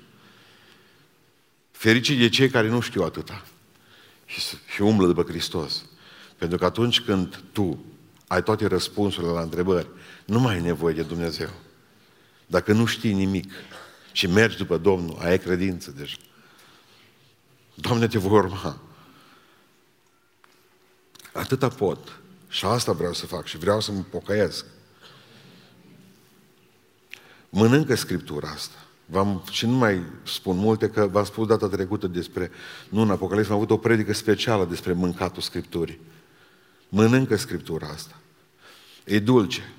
Fericii 1.71 2.17
de 2.17 2.29
cei 2.29 2.49
care 2.49 2.69
nu 2.69 2.81
știu 2.81 3.03
atâta 3.03 3.45
și, 4.25 4.41
și 4.75 4.83
umblă 4.83 5.07
după 5.07 5.23
Hristos. 5.23 5.85
Pentru 6.37 6.59
că 6.59 6.65
atunci 6.65 7.01
când 7.01 7.43
tu 7.53 7.85
ai 8.27 8.43
toate 8.43 8.67
răspunsurile 8.67 9.33
la 9.33 9.41
întrebări, 9.41 9.89
nu 10.25 10.41
mai 10.41 10.55
ai 10.55 10.61
nevoie 10.61 10.95
de 10.95 11.03
Dumnezeu. 11.03 11.51
Dacă 12.53 12.73
nu 12.73 12.85
știi 12.85 13.13
nimic 13.13 13.53
și 14.13 14.27
mergi 14.27 14.57
după 14.57 14.77
Domnul, 14.77 15.19
ai 15.21 15.39
credință 15.39 15.91
deja. 15.91 16.17
Doamne, 17.75 18.07
te 18.07 18.19
voi 18.19 18.39
urma. 18.39 18.81
Atâta 21.33 21.69
pot. 21.69 22.21
Și 22.49 22.65
asta 22.65 22.93
vreau 22.93 23.13
să 23.13 23.27
fac 23.27 23.47
și 23.47 23.59
vreau 23.59 23.81
să 23.81 23.93
mă 23.93 24.01
pocăiesc. 24.01 24.65
Mănâncă 27.49 27.95
Scriptura 27.95 28.49
asta. 28.49 28.77
V-am, 29.07 29.43
și 29.51 29.67
nu 29.67 29.77
mai 29.77 30.03
spun 30.25 30.57
multe, 30.57 30.89
că 30.89 31.07
v-am 31.07 31.25
spus 31.25 31.47
data 31.47 31.69
trecută 31.69 32.07
despre, 32.07 32.51
nu 32.89 33.01
în 33.01 33.11
Apocalips, 33.11 33.49
am 33.49 33.55
avut 33.55 33.71
o 33.71 33.77
predică 33.77 34.13
specială 34.13 34.65
despre 34.65 34.93
mâncatul 34.93 35.43
Scripturii. 35.43 36.01
Mănâncă 36.89 37.37
Scriptura 37.37 37.87
asta. 37.87 38.21
E 39.05 39.19
dulce. 39.19 39.73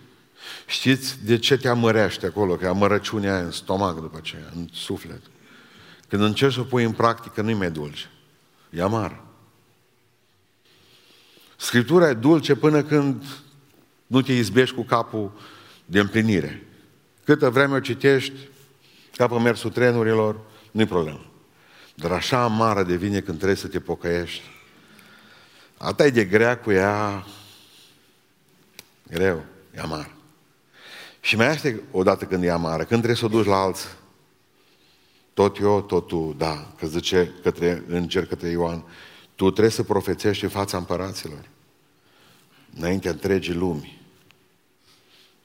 Știți 0.66 1.26
de 1.26 1.38
ce 1.38 1.58
te 1.58 1.68
amărește 1.68 2.26
acolo? 2.26 2.56
Că 2.56 2.68
amărăciunea 2.68 3.34
aia 3.34 3.44
în 3.44 3.52
stomac 3.52 4.02
după 4.02 4.18
aceea, 4.18 4.50
în 4.56 4.68
suflet. 4.72 5.22
Când 6.08 6.22
încerci 6.22 6.54
să 6.54 6.60
o 6.60 6.64
pui 6.64 6.84
în 6.84 6.92
practică, 6.92 7.42
nu-i 7.42 7.54
mai 7.54 7.72
dulce. 7.72 8.10
E 8.70 8.82
amar. 8.82 9.22
Scriptura 11.56 12.10
e 12.10 12.14
dulce 12.14 12.56
până 12.56 12.84
când 12.84 13.24
nu 14.08 14.22
te 14.22 14.34
izbești 14.34 14.76
cu 14.76 14.84
capul 14.84 15.32
de 15.86 16.00
împlinire. 16.00 16.68
Câtă 17.24 17.50
vreme 17.50 17.76
o 17.76 17.80
citești, 17.80 18.34
ca 19.16 19.28
pe 19.28 19.40
mersul 19.40 19.72
trenurilor, 19.72 20.40
nu-i 20.72 20.86
problemă. 20.86 21.26
Dar 21.96 22.12
așa 22.12 22.44
amară 22.44 22.84
devine 22.84 23.20
când 23.20 23.38
trebuie 23.38 23.58
să 23.58 23.68
te 23.68 23.80
pocăiești. 23.80 24.42
Ata 25.78 26.06
e 26.06 26.10
de 26.10 26.26
grea 26.26 26.58
cu 26.58 26.72
ea, 26.72 27.26
greu, 29.08 29.44
e 29.76 29.80
amar. 29.80 30.12
Și 31.24 31.36
mai 31.36 31.54
este 31.54 31.84
odată 31.92 32.26
când 32.26 32.44
e 32.44 32.52
amară, 32.52 32.84
când 32.84 33.02
trebuie 33.02 33.16
să 33.16 33.26
o 33.26 33.28
duci 33.28 33.46
la 33.46 33.62
alții. 33.62 33.90
Tot 35.34 35.60
eu, 35.60 35.82
tot 35.82 36.08
tu, 36.08 36.34
da, 36.38 36.74
că 36.78 36.88
zice 36.88 37.34
către 37.42 37.84
înger, 37.88 38.26
către 38.26 38.50
Ioan, 38.50 38.84
tu 39.36 39.52
trebuie 39.52 39.72
să 39.72 39.84
profețești 39.84 40.44
în 40.44 40.50
fața 40.50 40.78
împăraților 40.78 41.50
înaintea 42.76 43.12
întregii 43.12 43.54
lumi. 43.54 44.02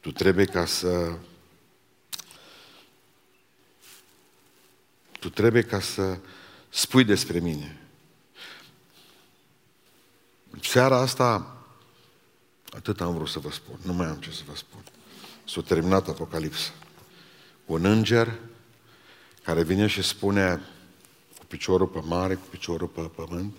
Tu 0.01 0.13
trebuie 0.13 0.45
ca 0.45 0.67
să... 0.67 1.17
Tu 5.21 5.31
trebuie 5.31 5.63
ca 5.63 5.81
să 5.81 6.19
spui 6.69 7.05
despre 7.05 7.39
mine. 7.39 7.81
Seara 10.63 10.97
asta, 10.97 11.57
atât 12.71 13.01
am 13.01 13.15
vrut 13.15 13.29
să 13.29 13.39
vă 13.39 13.51
spun, 13.51 13.79
nu 13.83 13.93
mai 13.93 14.07
am 14.07 14.17
ce 14.17 14.31
să 14.31 14.43
vă 14.47 14.55
spun. 14.57 14.83
S-a 15.49 15.61
terminat 15.61 16.09
Apocalipsa. 16.09 16.73
Un 17.67 17.85
înger 17.85 18.39
care 19.43 19.63
vine 19.63 19.87
și 19.87 20.03
spune 20.03 20.61
cu 21.39 21.45
piciorul 21.47 21.87
pe 21.87 22.01
mare, 22.05 22.35
cu 22.35 22.47
piciorul 22.51 22.87
pe 22.87 23.01
pământ 23.01 23.55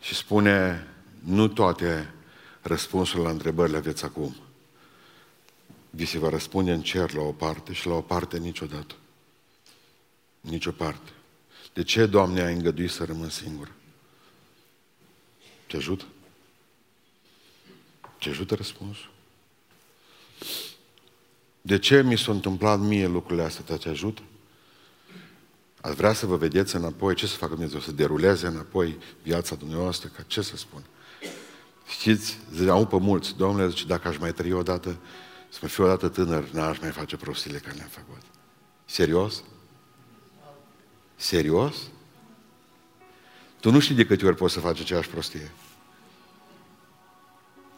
și 0.00 0.14
spune 0.14 0.86
nu 1.24 1.48
toate 1.48 2.14
răspunsurile 2.62 3.24
la 3.24 3.30
întrebările 3.32 3.76
aveți 3.76 4.04
acum. 4.04 4.36
Vi 5.90 6.04
se 6.04 6.18
va 6.18 6.28
răspunde 6.28 6.72
în 6.72 6.82
cer 6.82 7.12
la 7.12 7.22
o 7.22 7.32
parte 7.32 7.72
și 7.72 7.86
la 7.86 7.94
o 7.94 8.00
parte 8.00 8.38
niciodată. 8.38 8.94
Nici 10.40 10.66
o 10.66 10.72
parte. 10.72 11.10
De 11.72 11.82
ce, 11.82 12.06
Doamne, 12.06 12.40
ai 12.40 12.52
îngăduit 12.52 12.90
să 12.90 13.04
rămân 13.04 13.30
singur? 13.30 13.72
Te 15.66 15.76
ajută? 15.76 16.04
Te 18.18 18.28
ajută 18.28 18.54
răspunsul? 18.54 19.14
De 21.60 21.78
ce 21.78 22.02
mi 22.02 22.18
s-a 22.18 22.32
întâmplat 22.32 22.80
mie 22.80 23.06
lucrurile 23.06 23.44
astea? 23.44 23.76
Te 23.76 23.88
ajută? 23.88 24.22
Ați 25.80 25.94
vrea 25.94 26.12
să 26.12 26.26
vă 26.26 26.36
vedeți 26.36 26.76
înapoi, 26.76 27.14
ce 27.14 27.26
să 27.26 27.36
facă 27.36 27.52
Dumnezeu? 27.52 27.80
Să 27.80 27.92
deruleze 27.92 28.46
înapoi 28.46 28.98
viața 29.22 29.54
dumneavoastră? 29.54 30.10
Ca 30.16 30.22
ce 30.26 30.42
să 30.42 30.56
spun? 30.56 30.82
Știți, 31.88 32.38
ziceau 32.54 32.86
pe 32.86 32.98
mulți, 32.98 33.36
Domnule, 33.36 33.68
zice, 33.68 33.86
dacă 33.86 34.08
aș 34.08 34.18
mai 34.18 34.32
trăi 34.32 34.52
odată, 34.52 34.96
să 35.48 35.58
mă 35.62 35.68
fiu 35.68 35.84
odată 35.84 36.08
tânăr, 36.08 36.48
n-aș 36.50 36.78
mai 36.78 36.90
face 36.90 37.16
prostile 37.16 37.58
care 37.58 37.74
le-am 37.76 37.88
făcut. 37.88 38.20
Serios? 38.84 39.42
Serios? 41.16 41.76
Tu 43.60 43.70
nu 43.70 43.78
știi 43.78 43.94
de 43.94 44.06
câte 44.06 44.26
ori 44.26 44.36
poți 44.36 44.52
să 44.52 44.60
faci 44.60 44.80
aceeași 44.80 45.08
prostie. 45.08 45.50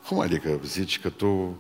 Cum 0.07 0.19
adică 0.21 0.61
zici 0.65 1.01
că 1.01 1.11
tu... 1.11 1.57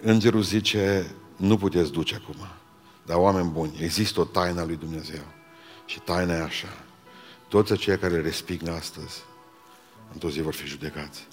Îngerul 0.00 0.42
zice, 0.42 1.14
nu 1.36 1.56
puteți 1.56 1.92
duce 1.92 2.14
acum. 2.14 2.46
Dar 3.06 3.16
oameni 3.16 3.50
buni, 3.50 3.76
există 3.80 4.20
o 4.20 4.24
taină 4.24 4.60
a 4.60 4.64
lui 4.64 4.76
Dumnezeu. 4.76 5.24
Și 5.86 6.00
taina 6.00 6.34
e 6.34 6.42
așa. 6.42 6.68
Toți 7.48 7.72
aceia 7.72 7.98
care 7.98 8.14
le 8.14 8.20
resping 8.20 8.68
astăzi, 8.68 9.22
într-o 10.12 10.30
zi 10.30 10.40
vor 10.40 10.54
fi 10.54 10.66
judecați. 10.66 11.26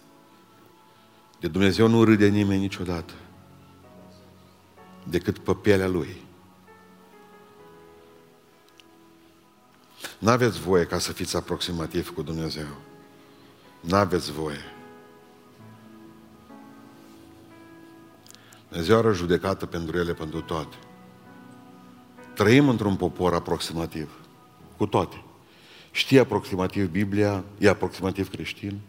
De 1.39 1.47
Dumnezeu 1.47 1.87
nu 1.87 2.03
râde 2.03 2.27
nimeni 2.27 2.61
niciodată. 2.61 3.13
Decât 5.03 5.39
pe 5.39 5.53
pielea 5.53 5.87
Lui. 5.87 6.23
N-aveți 10.19 10.59
voie 10.59 10.85
ca 10.85 10.99
să 10.99 11.13
fiți 11.13 11.35
aproximativ 11.35 12.13
cu 12.13 12.21
Dumnezeu. 12.21 12.67
N-aveți 13.79 14.31
voie. 14.31 14.74
Dumnezeu 18.75 18.99
are 18.99 19.13
judecată 19.13 19.65
pentru 19.65 19.97
ele, 19.97 20.13
pentru 20.13 20.41
toate. 20.41 20.75
Trăim 22.33 22.69
într-un 22.69 22.95
popor 22.95 23.33
aproximativ. 23.33 24.09
Cu 24.77 24.85
toate. 24.85 25.23
Știe 25.91 26.19
aproximativ 26.19 26.89
Biblia, 26.89 27.43
e 27.57 27.69
aproximativ 27.69 28.29
creștin, 28.29 28.79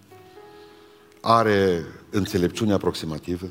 are 1.21 1.85
înțelepciune 2.11 2.73
aproximativă. 2.73 3.47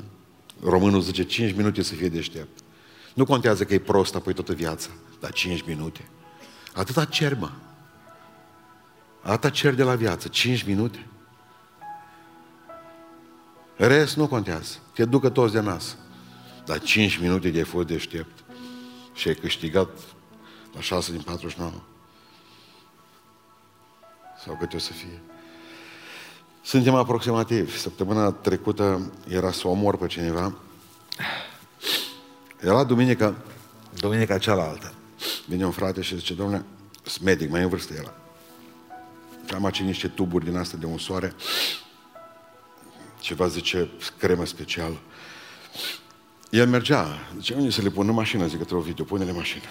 Românul 0.62 1.00
zice 1.00 1.24
5 1.24 1.54
minute 1.54 1.82
să 1.82 1.94
fie 1.94 2.08
deștept. 2.08 2.58
Nu 3.14 3.24
contează 3.24 3.64
că 3.64 3.74
e 3.74 3.78
prost 3.78 4.14
apoi 4.14 4.32
toată 4.32 4.52
viața, 4.52 4.90
dar 5.20 5.32
5 5.32 5.62
minute. 5.66 6.08
Atâta 6.74 7.04
cer, 7.04 7.38
mă. 7.38 7.50
Atâta 9.22 9.50
cer 9.50 9.74
de 9.74 9.82
la 9.82 9.94
viață, 9.94 10.28
5 10.28 10.62
minute. 10.62 11.06
Rest 13.76 14.16
nu 14.16 14.26
contează. 14.26 14.76
Te 14.94 15.04
ducă 15.04 15.28
toți 15.28 15.52
de 15.52 15.60
nas. 15.60 15.96
Dar 16.66 16.80
5 16.80 17.16
minute 17.16 17.50
de 17.50 17.58
ai 17.58 17.64
fost 17.64 17.86
deștept 17.86 18.44
și 19.14 19.28
ai 19.28 19.34
câștigat 19.34 19.88
la 20.74 20.80
6 20.80 21.12
din 21.12 21.20
49. 21.20 21.72
Sau 24.44 24.56
câte 24.60 24.76
o 24.76 24.78
să 24.78 24.92
fie. 24.92 25.20
Suntem 26.62 26.94
aproximativ. 26.94 27.76
Săptămâna 27.76 28.32
trecută 28.32 29.12
era 29.28 29.52
să 29.52 29.68
omor 29.68 29.96
pe 29.96 30.06
cineva. 30.06 30.54
Era 32.60 32.84
duminica, 32.84 33.34
duminica 33.94 34.38
cealaltă. 34.38 34.94
Vine 35.46 35.64
un 35.64 35.70
frate 35.70 36.00
și 36.02 36.16
zice, 36.16 36.34
domnule, 36.34 36.64
sunt 37.02 37.24
medic, 37.24 37.50
mai 37.50 37.62
în 37.62 37.68
vârstă 37.68 37.92
era. 37.94 38.14
Am 39.54 39.64
aici 39.64 39.80
niște 39.80 40.08
tuburi 40.08 40.44
din 40.44 40.56
astea 40.56 40.78
de 40.78 40.86
unsoare. 40.86 41.34
Ceva 43.20 43.46
zice, 43.46 43.90
cremă 44.18 44.44
specială. 44.44 45.00
El 46.56 46.68
mergea, 46.68 47.06
zice, 47.36 47.54
unde 47.54 47.70
să 47.70 47.82
le 47.82 47.88
pun 47.90 48.08
în 48.08 48.14
mașină? 48.14 48.46
Zic 48.46 48.58
că 48.58 48.64
trebuie 48.64 48.86
video, 48.86 49.04
pune-le 49.04 49.30
în 49.30 49.36
mașină. 49.36 49.64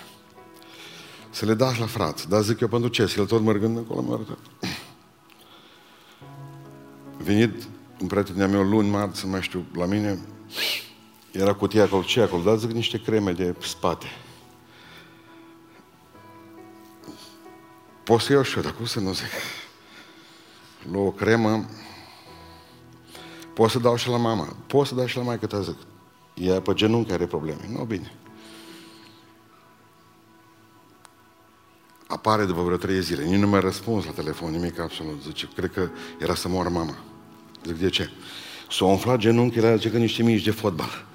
Să 1.30 1.46
le 1.46 1.54
dați 1.54 1.80
la 1.80 1.86
frați. 1.86 2.30
Dar 2.30 2.42
zic 2.42 2.60
eu, 2.60 2.68
pentru 2.68 2.90
ce? 2.90 3.06
Să 3.06 3.20
el 3.20 3.26
tot 3.26 3.42
mergând 3.42 3.78
încolo, 3.78 4.02
mă 4.02 4.14
arătat. 4.14 4.38
Venit 7.18 7.68
un 8.00 8.08
prieten 8.08 8.50
meu 8.50 8.64
luni, 8.64 8.90
marți, 8.90 9.26
nu 9.26 9.32
mai 9.32 9.42
știu, 9.42 9.66
la 9.74 9.86
mine, 9.86 10.20
era 11.32 11.54
cutia 11.54 11.84
acolo, 11.84 12.02
ce 12.02 12.22
acolo? 12.22 12.44
Dar 12.44 12.58
zic 12.58 12.72
niște 12.72 13.02
creme 13.02 13.32
de 13.32 13.56
spate. 13.62 14.08
Poți 18.04 18.24
să 18.24 18.34
iau 18.34 18.44
și 18.44 18.58
eu, 18.58 18.64
dar 18.64 18.74
cum 18.74 18.86
să 18.86 19.00
nu 19.00 19.14
zic? 19.14 19.32
Lu 20.92 21.06
o 21.06 21.12
cremă, 21.12 21.66
pot 23.54 23.70
să 23.70 23.80
dau 23.80 23.96
și 23.96 24.10
la 24.10 24.18
mama, 24.18 24.56
pot 24.68 24.88
să 24.88 24.96
dau 24.96 25.06
și 25.06 25.18
la 25.18 25.24
mai 25.24 25.38
ta 25.38 25.62
zic. 25.62 25.78
E 26.36 26.62
pe 26.62 26.74
genunchi 26.74 27.12
are 27.12 27.26
probleme. 27.26 27.70
Nu, 27.72 27.84
bine. 27.84 28.12
Apare 32.08 32.46
după 32.46 32.62
vreo 32.62 32.78
trei 32.78 33.02
zile. 33.02 33.24
Nici 33.24 33.40
nu 33.40 33.48
mi-a 33.48 33.60
răspuns 33.60 34.06
la 34.06 34.12
telefon, 34.12 34.52
nimic 34.52 34.80
absolut. 34.80 35.22
Zice, 35.22 35.50
cred 35.56 35.72
că 35.72 35.90
era 36.20 36.36
să 36.36 36.48
moară 36.48 36.70
mama. 36.70 36.96
Zic, 37.66 37.76
de 37.76 37.90
ce? 37.90 38.10
S-a 38.70 38.86
umflat 38.86 39.20
genunchile, 39.20 39.76
zice 39.76 39.90
că 39.90 39.98
niște 39.98 40.24
mici 40.24 40.44
de 40.44 40.52
fotbal. 40.52 41.06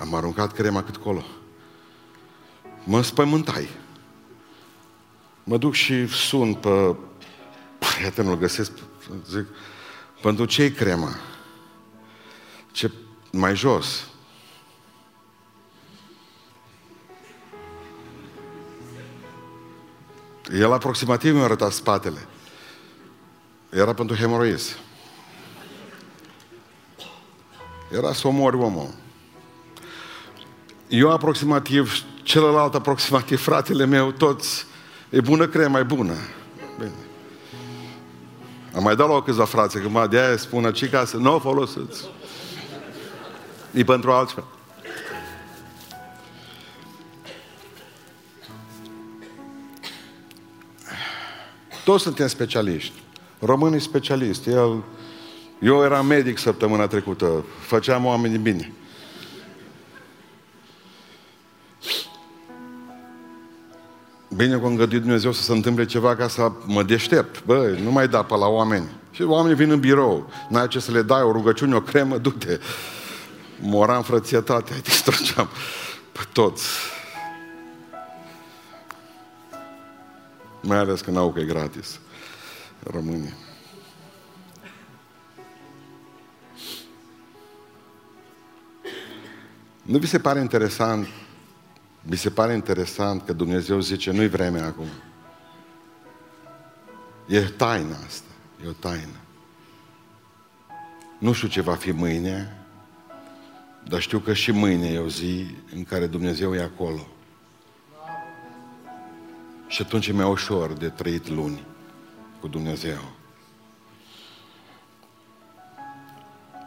Am 0.00 0.14
aruncat 0.14 0.52
crema 0.52 0.82
cât 0.82 0.96
colo. 0.96 1.24
Mă 2.84 3.02
spământai. 3.02 3.68
Mă 5.44 5.56
duc 5.56 5.74
și 5.74 6.06
sun 6.06 6.54
pe 6.54 6.96
prietenul, 7.78 8.38
găsesc, 8.38 8.72
zic, 9.30 9.46
pentru 10.22 10.44
ce 10.44 10.74
crema? 10.74 11.16
Ce 12.72 12.90
mai 13.32 13.56
jos. 13.56 14.08
El 20.52 20.72
aproximativ 20.72 21.34
mi-a 21.34 21.44
arătat 21.44 21.72
spatele. 21.72 22.26
Era 23.70 23.94
pentru 23.94 24.16
hemoroiz. 24.16 24.76
Era 27.92 28.12
să 28.12 28.26
omori 28.26 28.56
omul. 28.56 28.94
Eu 30.88 31.10
aproximativ, 31.10 32.04
celălalt 32.22 32.74
aproximativ, 32.74 33.40
fratele 33.40 33.86
meu, 33.86 34.10
toți, 34.10 34.66
e 35.10 35.20
bună 35.20 35.46
crema, 35.46 35.78
e 35.78 35.82
bună. 35.82 36.14
Bine. 36.78 36.92
Am 38.74 38.82
mai 38.82 38.96
dat 38.96 39.08
la 39.08 39.14
o 39.14 39.22
câțiva 39.22 39.44
frații, 39.44 39.80
că 39.80 39.88
mă 39.88 40.06
de 40.06 40.18
aia 40.18 40.36
spună, 40.36 40.70
ce 40.70 40.88
ca 40.88 41.04
să 41.04 41.16
nu 41.16 41.34
o 41.34 41.38
folosiți. 41.38 42.04
E 43.72 43.84
pentru 43.84 44.12
altfel. 44.12 44.44
Toți 51.84 52.02
suntem 52.02 52.26
specialiști. 52.26 53.02
Românii 53.38 53.80
specialist. 53.80 54.46
El, 54.46 54.82
eu 55.60 55.82
eram 55.82 56.06
medic 56.06 56.38
săptămâna 56.38 56.86
trecută. 56.86 57.44
Făceam 57.60 58.04
oameni 58.04 58.38
bine. 58.38 58.72
Bine 64.36 64.58
că 64.58 64.66
îngăduit 64.66 65.00
Dumnezeu 65.00 65.32
să 65.32 65.42
se 65.42 65.52
întâmple 65.52 65.84
ceva 65.84 66.16
ca 66.16 66.28
să 66.28 66.52
mă 66.66 66.82
deștept. 66.82 67.44
Bă, 67.44 67.76
nu 67.82 67.90
mai 67.90 68.08
da 68.08 68.22
pe 68.22 68.36
la 68.36 68.46
oameni. 68.46 68.88
Și 69.10 69.22
oamenii 69.22 69.56
vin 69.56 69.70
în 69.70 69.80
birou. 69.80 70.30
N-ai 70.48 70.68
ce 70.68 70.78
să 70.78 70.92
le 70.92 71.02
dai 71.02 71.22
o 71.22 71.32
rugăciune, 71.32 71.74
o 71.74 71.80
cremă, 71.80 72.18
du-te. 72.18 72.58
Mora 73.60 73.96
în 73.96 74.02
frățietate, 74.02 74.72
ai 74.72 74.80
distrugeam 74.90 75.48
pe 76.12 76.20
toți. 76.32 76.68
Mai 80.60 80.78
ales 80.78 81.00
că 81.00 81.10
n-au 81.10 81.32
că 81.32 81.40
e 81.40 81.44
gratis. 81.44 81.98
România. 82.82 83.32
Nu 89.82 89.98
vi 89.98 90.06
se 90.06 90.18
pare 90.18 90.40
interesant 90.40 91.06
mi 92.02 92.16
se 92.16 92.30
pare 92.30 92.52
interesant 92.52 93.24
că 93.24 93.32
Dumnezeu 93.32 93.80
zice, 93.80 94.10
nu-i 94.10 94.28
vremea 94.28 94.66
acum. 94.66 94.86
E 97.26 97.40
taina 97.40 97.96
asta. 98.06 98.28
E 98.64 98.68
o 98.68 98.72
taină. 98.72 99.20
Nu 101.18 101.32
știu 101.32 101.48
ce 101.48 101.60
va 101.60 101.74
fi 101.74 101.90
mâine, 101.90 102.59
dar 103.88 104.00
știu 104.00 104.18
că 104.18 104.32
și 104.32 104.50
mâine 104.50 104.86
e 104.86 104.98
o 104.98 105.08
zi 105.08 105.46
în 105.74 105.84
care 105.84 106.06
Dumnezeu 106.06 106.54
e 106.54 106.62
acolo. 106.62 107.06
Și 109.66 109.82
atunci 109.82 110.06
e 110.06 110.12
mai 110.12 110.30
ușor 110.30 110.72
de 110.72 110.88
trăit 110.88 111.28
luni 111.28 111.64
cu 112.40 112.48
Dumnezeu. 112.48 113.00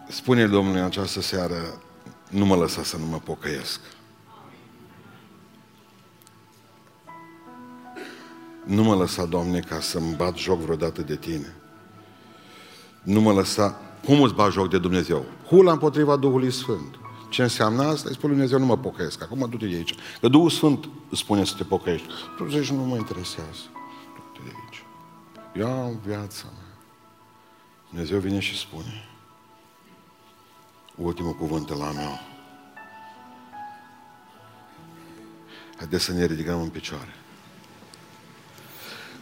Spune 0.07 0.47
Domnul 0.47 0.76
în 0.76 0.84
această 0.84 1.22
seară, 1.22 1.82
nu 2.30 2.45
mă 2.45 2.55
lăsa 2.55 2.84
să 2.84 2.97
nu 2.97 3.05
mă 3.05 3.18
pocăiesc. 3.18 3.80
Nu 8.64 8.84
mă 8.84 8.95
lăsa, 8.95 9.26
Doamne, 9.26 9.59
ca 9.59 9.80
să-mi 9.80 10.16
bat 10.16 10.38
joc 10.38 10.59
vreodată 10.59 11.01
de 11.01 11.16
Tine. 11.16 11.53
Nu 13.03 13.22
mă 13.22 13.34
lăsa... 13.34 13.82
Cum 14.05 14.22
îți 14.22 14.34
bat 14.34 14.51
joc 14.51 14.70
de 14.70 14.80
Dumnezeu? 14.80 15.26
Hula 15.47 15.72
împotriva 15.72 16.16
Duhului 16.16 16.51
Sfânt. 16.51 16.95
Ce 17.34 17.41
înseamnă 17.41 17.84
asta? 17.84 18.09
Îi 18.09 18.15
spune 18.15 18.34
Dumnezeu, 18.34 18.59
nu 18.59 18.65
mă 18.65 18.77
pocăiesc. 18.77 19.21
Acum 19.21 19.47
du-te 19.49 19.65
de 19.65 19.75
aici. 19.75 19.95
Că 20.21 20.27
Duhul 20.27 20.49
Sfânt 20.49 20.89
îți 21.09 21.19
spune 21.19 21.45
să 21.45 21.53
te 21.57 21.63
pocăiești. 21.63 22.07
Tu 22.38 22.47
zici, 22.47 22.69
nu 22.69 22.84
mă 22.84 22.95
interesează. 22.95 23.61
Du-te 24.15 24.39
de 24.43 24.51
aici. 24.63 24.86
Eu 25.55 25.81
am 25.81 25.99
viața 26.05 26.45
mea. 26.53 26.77
Dumnezeu 27.89 28.19
vine 28.19 28.39
și 28.39 28.57
spune, 28.57 29.09
ultimul 30.95 31.34
cuvânt 31.34 31.69
la 31.69 31.91
meu. 31.91 32.19
Haideți 35.77 36.03
să 36.03 36.11
ne 36.11 36.25
ridicăm 36.25 36.61
în 36.61 36.69
picioare. 36.69 37.15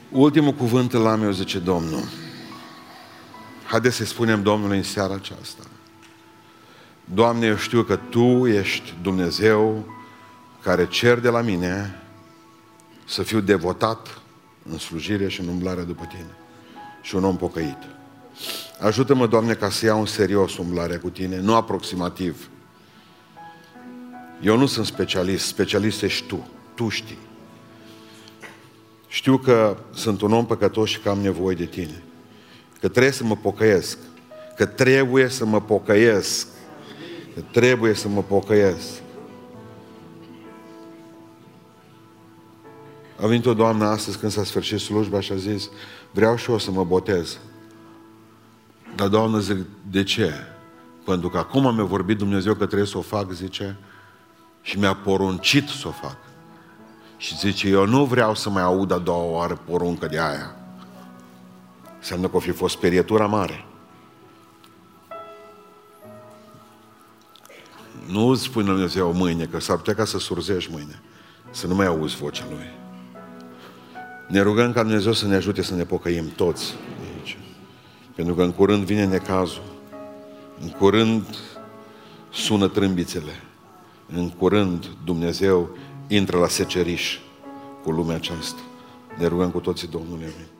Ultimul 0.10 0.54
cuvânt 0.54 0.92
la 0.92 1.16
meu, 1.16 1.32
zice 1.32 1.60
Domnul. 1.60 2.04
Haideți 3.66 3.96
să 3.96 4.06
spunem 4.06 4.44
Domnului 4.44 4.78
în 4.78 4.84
seara 4.84 5.14
aceasta. 5.14 5.64
Doamne, 7.14 7.46
eu 7.46 7.56
știu 7.56 7.84
că 7.84 7.96
Tu 7.96 8.48
ești 8.48 8.94
Dumnezeu 9.02 9.86
care 10.62 10.88
cer 10.88 11.20
de 11.20 11.30
la 11.30 11.42
mine 11.42 12.02
să 13.06 13.24
fiu 13.24 13.40
devotat 13.40 14.22
în 14.70 14.78
slujire 14.78 15.28
și 15.28 15.42
în 15.42 15.48
umblare 15.48 15.82
după 15.82 16.06
Tine. 16.06 16.36
Și 17.02 17.16
un 17.16 17.24
om 17.24 17.38
pocăit. 17.38 17.78
Ajută-mă, 18.80 19.28
Doamne, 19.28 19.54
ca 19.54 19.70
să 19.70 19.86
iau 19.86 20.00
în 20.00 20.06
serios 20.06 20.58
umblarea 20.58 21.00
cu 21.00 21.10
Tine, 21.10 21.40
nu 21.40 21.56
aproximativ. 21.56 22.50
Eu 24.42 24.58
nu 24.58 24.66
sunt 24.66 24.86
specialist, 24.86 25.46
specialist 25.46 26.02
ești 26.02 26.28
Tu. 26.28 26.48
Tu 26.76 26.90
știi. 26.90 27.18
Știu 29.08 29.38
că 29.38 29.78
sunt 29.94 30.22
un 30.22 30.34
om 30.34 30.46
păcătos 30.46 30.90
și 30.90 31.00
că 31.00 31.10
am 31.10 31.20
nevoie 31.20 31.56
de 31.56 31.66
Tine. 31.66 32.04
Că 32.80 32.88
trebuie 32.88 33.12
să 33.12 33.24
mă 33.24 33.36
pocăiesc. 33.36 33.98
Că 34.56 34.66
trebuie 34.66 35.28
să 35.28 35.46
mă 35.46 35.62
pocăiesc. 35.62 36.48
Că 37.34 37.42
trebuie 37.52 37.94
să 37.94 38.08
mă 38.08 38.22
pocăiesc. 38.22 39.02
A 43.22 43.28
venit 43.28 43.46
o 43.46 43.54
doamnă 43.54 43.86
astăzi 43.86 44.18
când 44.18 44.32
s-a 44.32 44.44
sfârșit 44.44 44.80
slujba 44.80 45.20
și 45.20 45.32
a 45.32 45.36
zis, 45.36 45.70
vreau 46.12 46.36
și 46.36 46.52
eu 46.52 46.58
să 46.58 46.72
mă 46.72 46.84
botez. 46.84 47.40
Dar, 48.96 49.08
Doamnă, 49.08 49.40
zic, 49.40 49.58
de 49.92 50.04
ce? 50.04 50.34
Pentru 51.06 51.30
că 51.30 51.38
acum 51.38 51.76
mi-a 51.76 51.84
vorbit 51.84 52.18
Dumnezeu 52.18 52.54
că 52.54 52.66
trebuie 52.66 52.88
să 52.88 52.98
o 52.98 53.02
fac, 53.02 53.32
zice, 53.32 53.78
și 54.62 54.80
mi-a 54.80 54.96
poruncit 54.96 55.68
să 55.68 55.88
o 55.88 55.92
fac. 55.92 56.18
Și 57.18 57.38
zice, 57.38 57.68
eu 57.68 57.86
nu 57.86 58.06
vreau 58.06 58.36
să 58.36 58.50
mai 58.50 58.64
aud 58.64 58.92
a 58.92 58.98
doua 58.98 59.24
oară 59.24 59.62
poruncă 59.66 60.08
de 60.08 60.20
aia. 60.20 60.56
Înseamnă 61.98 62.28
că 62.28 62.36
o 62.36 62.40
fi 62.40 62.52
fost 62.52 62.78
perietura 62.78 63.26
mare. 63.26 63.66
Nu 68.08 68.28
îți 68.28 68.44
spune 68.44 68.66
Dumnezeu 68.66 69.14
mâine, 69.14 69.46
că 69.46 69.60
s-ar 69.60 69.78
putea 69.78 69.96
ca 69.96 70.06
să 70.06 70.20
surzești 70.20 70.72
mâine, 70.72 71.02
să 71.52 71.68
nu 71.68 71.76
mai 71.76 71.86
auzi 71.86 72.16
vocea 72.16 72.46
Lui. 72.50 72.80
Ne 74.28 74.42
rugăm 74.42 74.72
ca 74.72 74.84
Dumnezeu 74.84 75.14
să 75.14 75.28
ne 75.28 75.36
ajute 75.36 75.62
să 75.62 75.76
ne 75.76 75.84
pocăim 75.84 76.30
toți 76.36 76.76
aici. 77.16 77.38
Pentru 78.16 78.36
că 78.36 78.44
în 78.44 78.52
curând 78.52 78.84
vine 78.84 79.06
necazul. 79.06 79.64
În 80.62 80.70
curând 80.70 81.26
sună 82.30 82.68
trâmbițele. 82.68 83.44
În 84.16 84.30
curând 84.30 84.86
Dumnezeu 85.06 85.78
intră 86.08 86.38
la 86.38 86.48
seceriș 86.48 87.18
cu 87.84 87.92
lumea 87.92 88.16
aceasta. 88.16 88.62
Ne 89.18 89.28
rugăm 89.28 89.52
cu 89.52 89.60
toții 89.60 89.88
Domnului. 89.88 90.24
Amin. 90.24 90.51